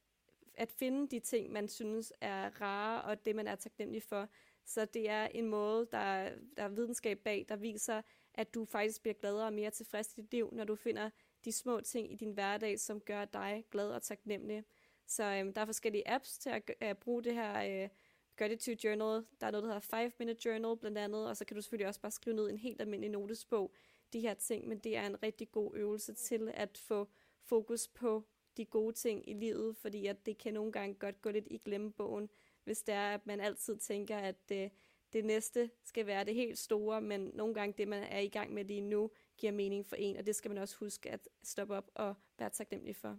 at 0.58 0.72
finde 0.72 1.08
de 1.08 1.20
ting, 1.20 1.52
man 1.52 1.68
synes 1.68 2.14
er 2.22 2.62
rare, 2.62 3.02
og 3.02 3.26
det, 3.26 3.36
man 3.36 3.48
er 3.48 3.56
taknemmelig 3.56 4.04
for. 4.04 4.30
Så 4.66 4.86
det 4.86 5.10
er 5.10 5.26
en 5.26 5.46
måde, 5.46 5.88
der, 5.92 6.30
der 6.58 6.64
er 6.64 6.70
videnskab 6.70 7.20
bag, 7.20 7.46
der 7.50 7.56
viser, 7.56 8.02
at 8.34 8.54
du 8.54 8.66
faktisk 8.66 9.02
bliver 9.02 9.14
gladere 9.14 9.46
og 9.46 9.54
mere 9.54 9.72
tilfreds 9.72 10.18
i 10.18 10.22
dit 10.22 10.32
liv, 10.32 10.50
når 10.54 10.64
du 10.64 10.76
finder 10.76 11.10
de 11.46 11.52
små 11.52 11.82
ting 11.82 12.12
i 12.12 12.16
din 12.16 12.32
hverdag, 12.32 12.80
som 12.80 13.00
gør 13.00 13.26
dig 13.26 13.66
glad 13.72 13.92
og 13.92 14.02
taknemmelig. 14.02 14.64
Så 15.08 15.24
øhm, 15.24 15.54
der 15.54 15.62
er 15.62 15.66
forskellige 15.66 16.10
apps 16.10 16.38
til 16.38 16.50
at, 16.50 16.72
at 16.80 16.98
bruge 16.98 17.24
det 17.24 17.34
her 17.34 17.84
øh, 17.84 17.90
gratitude 18.36 18.88
journal. 18.88 19.26
Der 19.42 19.48
er 19.48 19.52
noget, 19.52 19.64
der 19.64 19.70
hedder 19.70 19.80
5 19.80 20.12
minute 20.20 20.50
journal 20.50 20.78
blandt 20.78 20.98
andet, 20.98 21.28
og 21.28 21.38
så 21.38 21.46
kan 21.46 21.56
du 21.56 21.62
selvfølgelig 21.62 21.88
også 21.88 22.02
bare 22.02 22.12
skrive 22.12 22.36
ned 22.36 22.50
en 22.50 22.58
helt 22.58 22.82
almindelig 22.82 23.10
notesbog, 23.10 23.74
de 24.14 24.20
her 24.20 24.34
ting, 24.34 24.68
men 24.68 24.80
det 24.80 24.98
er 24.98 25.06
en 25.06 25.24
rigtig 25.24 25.52
god 25.52 25.72
øvelse 25.76 26.14
til 26.14 26.52
at 26.54 26.78
få 26.78 27.08
fokus 27.42 27.88
på 27.88 28.28
de 28.58 28.66
gode 28.66 28.94
ting 28.94 29.30
i 29.30 29.34
livet, 29.34 29.78
fordi 29.78 30.06
at 30.06 30.26
det 30.26 30.38
kan 30.38 30.54
nogle 30.54 30.72
gange 30.72 30.96
godt 30.96 31.22
gå 31.22 31.30
lidt 31.30 31.48
i 31.52 31.58
glemmebogen, 31.66 32.30
hvis 32.64 32.82
det 32.82 32.96
er, 32.96 33.14
at 33.14 33.28
man 33.28 33.40
altid 33.40 33.78
tænker, 33.78 34.18
at 34.18 34.50
det, 34.50 34.72
det 35.14 35.26
næste 35.26 35.70
skal 35.84 36.06
være 36.06 36.26
det 36.26 36.36
helt 36.36 36.58
store, 36.58 37.02
men 37.02 37.32
nogle 37.34 37.54
gange 37.54 37.74
det, 37.78 37.88
man 37.88 38.04
er 38.04 38.20
i 38.20 38.28
gang 38.28 38.54
med 38.54 38.66
lige 38.66 38.82
nu, 38.82 39.12
giver 39.38 39.52
mening 39.52 39.86
for 39.86 39.96
en, 39.96 40.18
og 40.18 40.26
det 40.26 40.36
skal 40.36 40.52
man 40.52 40.58
også 40.58 40.78
huske 40.78 41.12
at 41.12 41.30
stoppe 41.44 41.76
op 41.76 41.92
og 41.96 42.16
være 42.40 42.50
taknemmelig 42.50 42.96
for. 42.96 43.18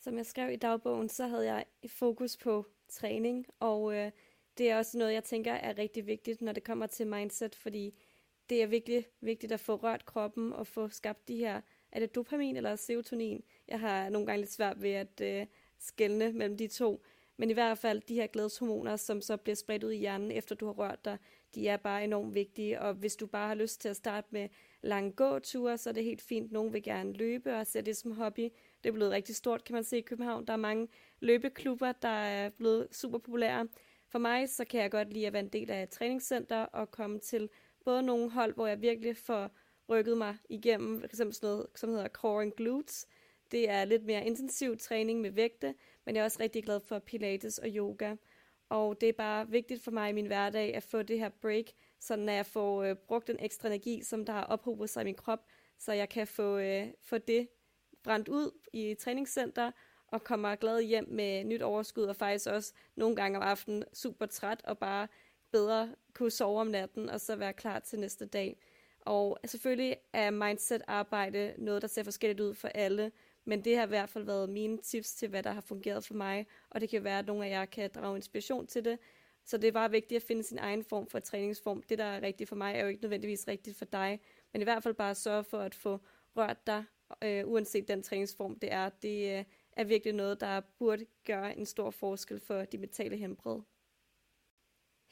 Som 0.00 0.16
jeg 0.16 0.26
skrev 0.26 0.52
i 0.52 0.56
dagbogen, 0.56 1.08
så 1.08 1.26
havde 1.26 1.52
jeg 1.52 1.64
fokus 1.86 2.36
på 2.36 2.66
træning, 2.88 3.46
og 3.60 3.94
øh, 3.94 4.10
det 4.58 4.70
er 4.70 4.76
også 4.76 4.98
noget, 4.98 5.12
jeg 5.12 5.24
tænker 5.24 5.52
er 5.52 5.78
rigtig 5.78 6.06
vigtigt, 6.06 6.42
når 6.42 6.52
det 6.52 6.64
kommer 6.64 6.86
til 6.86 7.06
mindset, 7.06 7.54
fordi 7.54 7.94
det 8.50 8.62
er 8.62 8.66
virkelig 8.66 9.06
vigtigt 9.20 9.52
at 9.52 9.60
få 9.60 9.74
rørt 9.74 10.04
kroppen 10.04 10.52
og 10.52 10.66
få 10.66 10.88
skabt 10.88 11.28
de 11.28 11.36
her, 11.36 11.60
er 11.96 12.00
det 12.00 12.14
dopamin 12.14 12.56
eller 12.56 12.76
serotonin? 12.76 13.42
Jeg 13.68 13.80
har 13.80 14.08
nogle 14.08 14.26
gange 14.26 14.40
lidt 14.40 14.52
svært 14.52 14.82
ved 14.82 14.90
at 14.90 15.20
øh, 15.22 15.46
skelne 15.78 16.32
mellem 16.32 16.56
de 16.56 16.68
to, 16.68 17.02
men 17.36 17.50
i 17.50 17.52
hvert 17.52 17.78
fald 17.78 18.00
de 18.08 18.14
her 18.14 18.26
glædeshormoner, 18.26 18.96
som 18.96 19.20
så 19.20 19.36
bliver 19.36 19.56
spredt 19.56 19.84
ud 19.84 19.92
i 19.92 19.98
hjernen, 19.98 20.30
efter 20.30 20.54
du 20.54 20.66
har 20.66 20.72
rørt 20.72 21.04
dig, 21.04 21.18
de 21.54 21.68
er 21.68 21.76
bare 21.76 22.04
enormt 22.04 22.34
vigtige, 22.34 22.80
og 22.80 22.94
hvis 22.94 23.16
du 23.16 23.26
bare 23.26 23.48
har 23.48 23.54
lyst 23.54 23.80
til 23.80 23.88
at 23.88 23.96
starte 23.96 24.28
med 24.30 24.48
lange 24.82 25.12
gåture, 25.12 25.78
så 25.78 25.88
er 25.88 25.94
det 25.94 26.04
helt 26.04 26.22
fint. 26.22 26.52
Nogle 26.52 26.72
vil 26.72 26.82
gerne 26.82 27.12
løbe 27.12 27.56
og 27.56 27.66
ser 27.66 27.80
det 27.80 27.96
som 27.96 28.10
hobby. 28.10 28.52
Det 28.84 28.88
er 28.88 28.92
blevet 28.92 29.12
rigtig 29.12 29.36
stort, 29.36 29.64
kan 29.64 29.74
man 29.74 29.84
se 29.84 29.98
i 29.98 30.00
København. 30.00 30.46
Der 30.46 30.52
er 30.52 30.56
mange 30.56 30.88
løbeklubber, 31.20 31.92
der 31.92 32.08
er 32.08 32.48
blevet 32.48 32.88
super 32.92 33.18
populære. 33.18 33.68
For 34.08 34.18
mig, 34.18 34.48
så 34.48 34.64
kan 34.64 34.80
jeg 34.80 34.90
godt 34.90 35.12
lide 35.12 35.26
at 35.26 35.32
være 35.32 35.42
en 35.42 35.48
del 35.48 35.70
af 35.70 35.82
et 35.82 35.90
træningscenter 35.90 36.60
og 36.62 36.90
komme 36.90 37.18
til 37.18 37.48
både 37.84 38.02
nogle 38.02 38.30
hold, 38.30 38.54
hvor 38.54 38.66
jeg 38.66 38.82
virkelig 38.82 39.16
får 39.16 39.50
rykket 39.90 40.18
mig 40.18 40.36
igennem, 40.48 41.00
for 41.00 41.06
eksempel 41.06 41.34
sådan 41.34 41.50
noget, 41.50 41.66
som 41.74 41.90
hedder 41.90 42.08
core 42.08 42.42
and 42.42 42.52
glutes. 42.52 43.06
Det 43.50 43.70
er 43.70 43.84
lidt 43.84 44.04
mere 44.04 44.26
intensiv 44.26 44.76
træning 44.76 45.20
med 45.20 45.30
vægte, 45.30 45.74
men 46.04 46.14
jeg 46.14 46.20
er 46.20 46.24
også 46.24 46.40
rigtig 46.40 46.64
glad 46.64 46.80
for 46.80 46.98
pilates 46.98 47.58
og 47.58 47.68
yoga. 47.68 48.16
Og 48.68 49.00
det 49.00 49.08
er 49.08 49.12
bare 49.12 49.48
vigtigt 49.48 49.82
for 49.82 49.90
mig 49.90 50.10
i 50.10 50.12
min 50.12 50.26
hverdag 50.26 50.74
at 50.74 50.82
få 50.82 51.02
det 51.02 51.18
her 51.18 51.28
break, 51.28 51.64
så 52.00 52.16
når 52.16 52.32
jeg 52.32 52.46
får 52.46 52.82
øh, 52.82 52.96
brugt 52.96 53.26
den 53.26 53.36
ekstra 53.40 53.68
energi, 53.68 54.02
som 54.02 54.24
der 54.24 54.32
har 54.32 54.44
ophobet 54.44 54.90
sig 54.90 55.00
i 55.00 55.04
min 55.04 55.14
krop, 55.14 55.46
så 55.78 55.92
jeg 55.92 56.08
kan 56.08 56.26
få, 56.26 56.58
øh, 56.58 56.86
få 57.02 57.18
det 57.18 57.48
brændt 58.02 58.28
ud 58.28 58.50
i 58.72 58.94
træningscenter, 58.94 59.70
og 60.08 60.24
kommer 60.24 60.54
glad 60.54 60.82
hjem 60.82 61.08
med 61.08 61.44
nyt 61.44 61.62
overskud, 61.62 62.04
og 62.04 62.16
faktisk 62.16 62.46
også 62.46 62.72
nogle 62.96 63.16
gange 63.16 63.38
om 63.38 63.42
aftenen 63.42 63.84
super 63.92 64.26
træt, 64.26 64.60
og 64.64 64.78
bare 64.78 65.08
bedre 65.52 65.94
kunne 66.14 66.30
sove 66.30 66.60
om 66.60 66.66
natten, 66.66 67.10
og 67.10 67.20
så 67.20 67.36
være 67.36 67.52
klar 67.52 67.78
til 67.78 67.98
næste 67.98 68.26
dag. 68.26 68.58
Og 69.06 69.38
selvfølgelig 69.44 69.96
er 70.12 70.30
mindset-arbejde 70.30 71.54
noget, 71.58 71.82
der 71.82 71.88
ser 71.88 72.02
forskelligt 72.02 72.40
ud 72.40 72.54
for 72.54 72.68
alle, 72.68 73.12
men 73.44 73.64
det 73.64 73.76
har 73.76 73.84
i 73.84 73.88
hvert 73.88 74.08
fald 74.08 74.24
været 74.24 74.48
mine 74.48 74.78
tips 74.78 75.14
til, 75.14 75.28
hvad 75.28 75.42
der 75.42 75.52
har 75.52 75.60
fungeret 75.60 76.04
for 76.04 76.14
mig, 76.14 76.46
og 76.70 76.80
det 76.80 76.88
kan 76.88 77.04
være, 77.04 77.18
at 77.18 77.26
nogle 77.26 77.46
af 77.46 77.50
jer 77.50 77.64
kan 77.64 77.90
drage 77.94 78.16
inspiration 78.16 78.66
til 78.66 78.84
det. 78.84 78.98
Så 79.44 79.58
det 79.58 79.68
er 79.68 79.72
bare 79.72 79.90
vigtigt 79.90 80.16
at 80.16 80.26
finde 80.26 80.42
sin 80.42 80.58
egen 80.58 80.84
form 80.84 81.06
for 81.06 81.18
træningsform. 81.18 81.82
Det, 81.82 81.98
der 81.98 82.04
er 82.04 82.22
rigtigt 82.22 82.48
for 82.48 82.56
mig, 82.56 82.74
er 82.74 82.82
jo 82.82 82.88
ikke 82.88 83.02
nødvendigvis 83.02 83.48
rigtigt 83.48 83.76
for 83.76 83.84
dig, 83.84 84.20
men 84.52 84.62
i 84.62 84.64
hvert 84.64 84.82
fald 84.82 84.94
bare 84.94 85.14
sørge 85.14 85.44
for 85.44 85.58
at 85.58 85.74
få 85.74 86.00
rørt 86.36 86.66
dig, 86.66 86.84
øh, 87.24 87.48
uanset 87.48 87.88
den 87.88 88.02
træningsform 88.02 88.58
det 88.58 88.72
er. 88.72 88.88
Det 88.88 89.38
øh, 89.38 89.44
er 89.72 89.84
virkelig 89.84 90.14
noget, 90.14 90.40
der 90.40 90.60
burde 90.78 91.06
gøre 91.24 91.56
en 91.58 91.66
stor 91.66 91.90
forskel 91.90 92.40
for 92.40 92.64
de 92.64 92.78
mentale 92.78 93.16
helbred. 93.16 93.60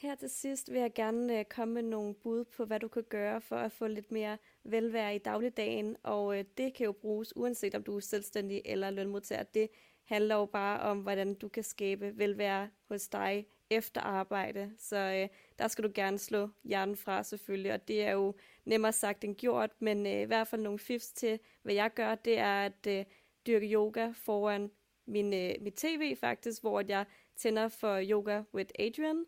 Her 0.05 0.15
til 0.15 0.31
sidst 0.31 0.73
vil 0.73 0.81
jeg 0.81 0.93
gerne 0.95 1.39
øh, 1.39 1.45
komme 1.45 1.75
med 1.75 1.83
nogle 1.83 2.15
bud 2.15 2.45
på, 2.45 2.65
hvad 2.65 2.81
du 2.81 2.89
kan 2.89 3.03
gøre 3.03 3.41
for 3.41 3.57
at 3.57 3.73
få 3.73 3.87
lidt 3.87 4.13
mere 4.13 4.39
velvære 4.65 5.15
i 5.15 5.19
dagligdagen, 5.19 5.97
og 6.03 6.39
øh, 6.39 6.45
det 6.59 6.75
kan 6.75 6.87
jo 6.87 6.93
bruges 6.93 7.37
uanset 7.37 7.75
om 7.75 7.83
du 7.83 7.97
er 7.97 8.01
selvstændig 8.01 8.63
eller 8.65 8.91
lønmodtager. 8.91 9.43
Det 9.43 9.69
handler 10.05 10.35
jo 10.35 10.47
bare 10.47 10.81
om, 10.81 11.01
hvordan 11.01 11.35
du 11.35 11.49
kan 11.49 11.63
skabe 11.63 12.19
velvære 12.19 12.71
hos 12.89 13.09
dig 13.09 13.47
efter 13.71 14.01
arbejde. 14.01 14.73
Så 14.79 14.97
øh, 14.97 15.29
der 15.59 15.69
skal 15.69 15.85
du 15.85 15.91
gerne 15.95 16.19
slå 16.19 16.49
hjernen 16.65 16.97
fra 16.97 17.23
selvfølgelig, 17.23 17.73
og 17.73 17.89
det 17.89 18.03
er 18.03 18.13
jo 18.13 18.35
nemmere 18.65 18.93
sagt 18.93 19.25
end 19.25 19.37
gjort, 19.37 19.71
men 19.79 20.07
øh, 20.07 20.21
i 20.21 20.25
hvert 20.25 20.49
fald 20.49 20.63
nogle 20.63 20.79
fifs 20.79 21.13
til, 21.13 21.39
hvad 21.63 21.75
jeg 21.75 21.91
gør, 21.95 22.15
det 22.15 22.39
er 22.39 22.65
at 22.65 22.87
øh, 22.89 23.05
dyrke 23.47 23.67
yoga 23.67 24.13
foran 24.15 24.71
min, 25.07 25.35
øh, 25.35 25.55
mit 25.61 25.75
tv 25.75 26.17
faktisk, 26.17 26.63
hvor 26.63 26.83
jeg 26.89 27.05
tænder 27.37 27.69
for 27.69 28.01
Yoga 28.03 28.43
with 28.55 28.71
Adrian, 28.79 29.25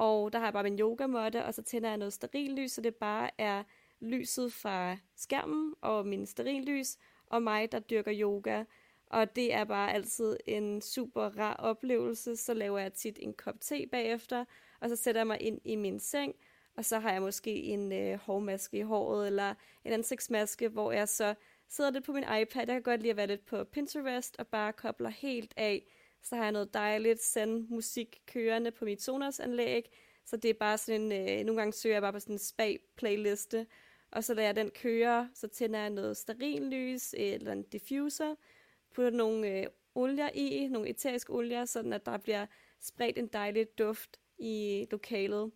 og 0.00 0.32
der 0.32 0.38
har 0.38 0.46
jeg 0.46 0.52
bare 0.52 0.62
min 0.62 0.80
yogamåtte, 0.80 1.44
og 1.44 1.54
så 1.54 1.62
tænder 1.62 1.88
jeg 1.88 1.98
noget 1.98 2.12
sterillys, 2.12 2.72
så 2.72 2.80
det 2.80 2.94
bare 2.94 3.30
er 3.38 3.62
lyset 4.00 4.52
fra 4.52 4.96
skærmen 5.16 5.74
og 5.80 6.06
min 6.06 6.26
sterillys, 6.26 6.96
og 7.26 7.42
mig, 7.42 7.72
der 7.72 7.78
dyrker 7.78 8.12
yoga. 8.14 8.64
Og 9.06 9.36
det 9.36 9.54
er 9.54 9.64
bare 9.64 9.92
altid 9.92 10.36
en 10.46 10.80
super 10.82 11.38
rar 11.38 11.54
oplevelse. 11.54 12.36
Så 12.36 12.54
laver 12.54 12.78
jeg 12.78 12.92
tit 12.92 13.18
en 13.22 13.32
kop 13.32 13.60
te 13.60 13.86
bagefter, 13.92 14.44
og 14.80 14.88
så 14.88 14.96
sætter 14.96 15.20
jeg 15.20 15.26
mig 15.26 15.40
ind 15.40 15.60
i 15.64 15.76
min 15.76 16.00
seng, 16.00 16.34
og 16.76 16.84
så 16.84 16.98
har 16.98 17.12
jeg 17.12 17.22
måske 17.22 17.62
en 17.62 17.92
øh, 17.92 18.18
hårmaske 18.18 18.78
i 18.78 18.82
håret, 18.82 19.26
eller 19.26 19.54
en 19.84 19.92
ansigtsmaske, 19.92 20.68
hvor 20.68 20.92
jeg 20.92 21.08
så 21.08 21.34
sidder 21.68 21.90
lidt 21.90 22.04
på 22.04 22.12
min 22.12 22.24
iPad. 22.42 22.66
Jeg 22.66 22.66
kan 22.66 22.82
godt 22.82 23.00
lide 23.00 23.10
at 23.10 23.16
være 23.16 23.26
lidt 23.26 23.46
på 23.46 23.64
Pinterest, 23.64 24.36
og 24.38 24.46
bare 24.46 24.72
kobler 24.72 25.10
helt 25.10 25.54
af. 25.56 25.84
Så 26.22 26.36
har 26.36 26.42
jeg 26.42 26.52
noget 26.52 26.74
dejligt 26.74 27.22
send 27.22 27.68
musik 27.68 28.22
kørende 28.26 28.70
på 28.70 28.84
mit 28.84 29.02
Sonos-anlæg. 29.02 29.90
Så 30.24 30.36
det 30.36 30.48
er 30.48 30.54
bare 30.54 30.78
sådan 30.78 31.00
en, 31.00 31.12
øh, 31.12 31.44
nogle 31.44 31.60
gange 31.60 31.72
søger 31.72 31.94
jeg 31.94 32.02
bare 32.02 32.12
på 32.12 32.20
sådan 32.20 32.34
en 32.34 32.38
spa-playliste, 32.38 33.66
og 34.10 34.24
så 34.24 34.34
lader 34.34 34.48
jeg 34.48 34.56
den 34.56 34.70
køre, 34.70 35.30
så 35.34 35.48
tænder 35.48 35.80
jeg 35.80 35.90
noget 35.90 36.16
sterillys 36.16 37.14
øh, 37.18 37.24
eller 37.26 37.52
en 37.52 37.62
diffuser, 37.62 38.34
putter 38.94 39.10
nogle 39.10 39.48
øh, 39.48 39.66
olier 39.94 40.30
i, 40.34 40.68
nogle 40.68 40.88
eteriske 40.88 41.32
olier, 41.32 41.64
sådan 41.64 41.92
at 41.92 42.06
der 42.06 42.16
bliver 42.16 42.46
spredt 42.80 43.18
en 43.18 43.26
dejlig 43.26 43.78
duft 43.78 44.20
i 44.38 44.86
lokalet. 44.90 45.50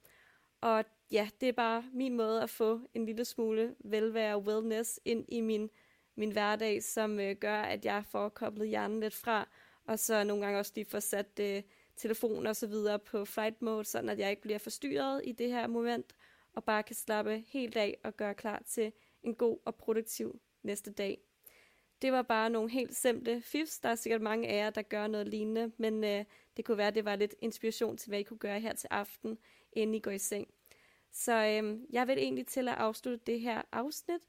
Og 0.61 0.85
ja, 1.11 1.29
det 1.41 1.49
er 1.49 1.53
bare 1.53 1.85
min 1.93 2.15
måde 2.15 2.43
at 2.43 2.51
få 2.51 2.81
en 2.95 3.07
lille 3.07 3.25
smule 3.25 3.75
velvære 3.79 4.35
og 4.35 4.43
wellness 4.43 5.01
ind 5.05 5.25
i 5.29 5.41
min, 5.41 5.71
min 6.15 6.33
hverdag, 6.33 6.83
som 6.83 7.21
øh, 7.21 7.37
gør, 7.37 7.63
at 7.63 7.85
jeg 7.85 8.05
får 8.11 8.29
koblet 8.29 8.69
hjernen 8.69 9.01
lidt 9.01 9.15
fra, 9.15 9.49
og 9.87 9.99
så 9.99 10.25
nogle 10.25 10.45
gange 10.45 10.59
også 10.59 10.73
lige 10.75 10.85
få 10.85 11.01
sat 11.01 11.41
øh, 11.41 11.63
telefonen 11.97 12.47
og 12.47 12.57
så 12.57 12.67
videre 12.67 12.99
på 12.99 13.25
flight 13.25 13.63
mode, 13.63 13.85
sådan 13.85 14.09
at 14.09 14.19
jeg 14.19 14.31
ikke 14.31 14.43
bliver 14.43 14.59
forstyrret 14.59 15.21
i 15.25 15.33
det 15.33 15.49
her 15.49 15.67
moment, 15.67 16.15
og 16.53 16.65
bare 16.65 16.83
kan 16.83 16.97
slappe 16.97 17.45
helt 17.49 17.77
af 17.77 17.99
og 18.05 18.17
gøre 18.17 18.35
klar 18.35 18.63
til 18.67 18.93
en 19.23 19.35
god 19.35 19.59
og 19.65 19.75
produktiv 19.75 20.41
næste 20.63 20.93
dag. 20.93 21.21
Det 22.03 22.13
var 22.13 22.23
bare 22.23 22.51
nogle 22.51 22.71
helt 22.71 22.97
simple 22.97 23.43
fifs. 23.43 23.79
Der 23.79 23.89
er 23.89 23.95
sikkert 23.95 24.23
mange 24.23 24.49
af 24.49 24.57
jer, 24.57 24.71
der 24.71 24.83
gør 24.83 25.07
noget 25.07 25.29
lignende, 25.29 25.73
men 25.77 26.05
øh, 26.05 26.25
det 26.57 26.65
kunne 26.65 26.79
være, 26.79 26.89
at 26.89 26.95
det 26.95 27.05
var 27.05 27.17
lidt 27.17 27.35
inspiration 27.41 27.97
til, 27.97 28.09
hvad 28.09 28.19
I 28.19 28.23
kunne 28.23 28.39
gøre 28.39 28.61
her 28.61 28.75
til 28.75 28.89
aften, 28.91 29.39
inden 29.73 29.95
I 29.95 30.01
går 30.01 30.11
i 30.11 30.19
seng. 30.19 30.49
Så 31.13 31.33
øh, 31.33 31.79
jeg 31.91 32.07
vil 32.09 32.19
egentlig 32.19 32.47
til 32.47 32.69
at 32.69 32.75
afslutte 32.75 33.25
det 33.27 33.41
her 33.41 33.63
afsnit, 33.73 34.21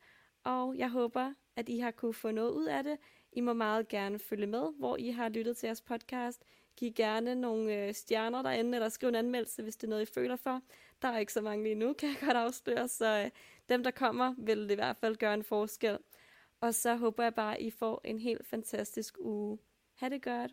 og 0.44 0.78
jeg 0.78 0.90
håber, 0.90 1.34
at 1.56 1.70
I 1.70 1.80
har 1.80 1.92
kunne 1.92 2.14
få 2.14 2.32
noget 2.32 2.52
ud 2.52 2.66
af 2.66 2.84
det. 2.84 2.98
I 3.36 3.42
må 3.42 3.54
meget 3.54 3.88
gerne 3.88 4.20
følge 4.20 4.48
med, 4.48 4.74
hvor 4.80 4.98
I 4.98 5.10
har 5.10 5.30
lyttet 5.30 5.58
til 5.58 5.68
jeres 5.68 5.82
podcast. 5.82 6.44
Giv 6.78 6.92
gerne 6.92 7.36
nogle 7.36 7.76
øh, 7.76 7.94
stjerner 7.94 8.42
derinde, 8.42 8.76
eller 8.76 8.90
skriv 8.90 9.10
en 9.10 9.16
anmeldelse, 9.16 9.64
hvis 9.64 9.76
det 9.76 9.88
er 9.88 9.90
noget, 9.90 10.10
I 10.10 10.14
føler 10.14 10.36
for. 10.36 10.62
Der 11.02 11.08
er 11.08 11.18
ikke 11.18 11.34
så 11.34 11.42
mange 11.42 11.64
lige 11.64 11.76
nu, 11.76 11.94
kan 12.00 12.10
jeg 12.10 12.18
godt 12.20 12.38
afsløre, 12.38 12.88
så 12.88 13.24
øh, 13.24 13.32
dem, 13.70 13.84
der 13.84 13.92
kommer, 13.92 14.36
vil 14.38 14.64
det 14.64 14.72
i 14.72 14.76
hvert 14.76 14.98
fald 14.98 15.16
gøre 15.16 15.34
en 15.34 15.44
forskel. 15.44 15.98
Og 16.62 16.74
så 16.74 16.96
håber 16.96 17.24
jeg 17.24 17.34
bare, 17.34 17.56
at 17.56 17.62
I 17.62 17.72
får 17.72 18.02
en 18.04 18.20
helt 18.20 18.48
fantastisk 18.48 19.18
uge. 19.20 19.58
Ha' 19.96 20.10
det 20.10 20.24
godt! 20.24 20.52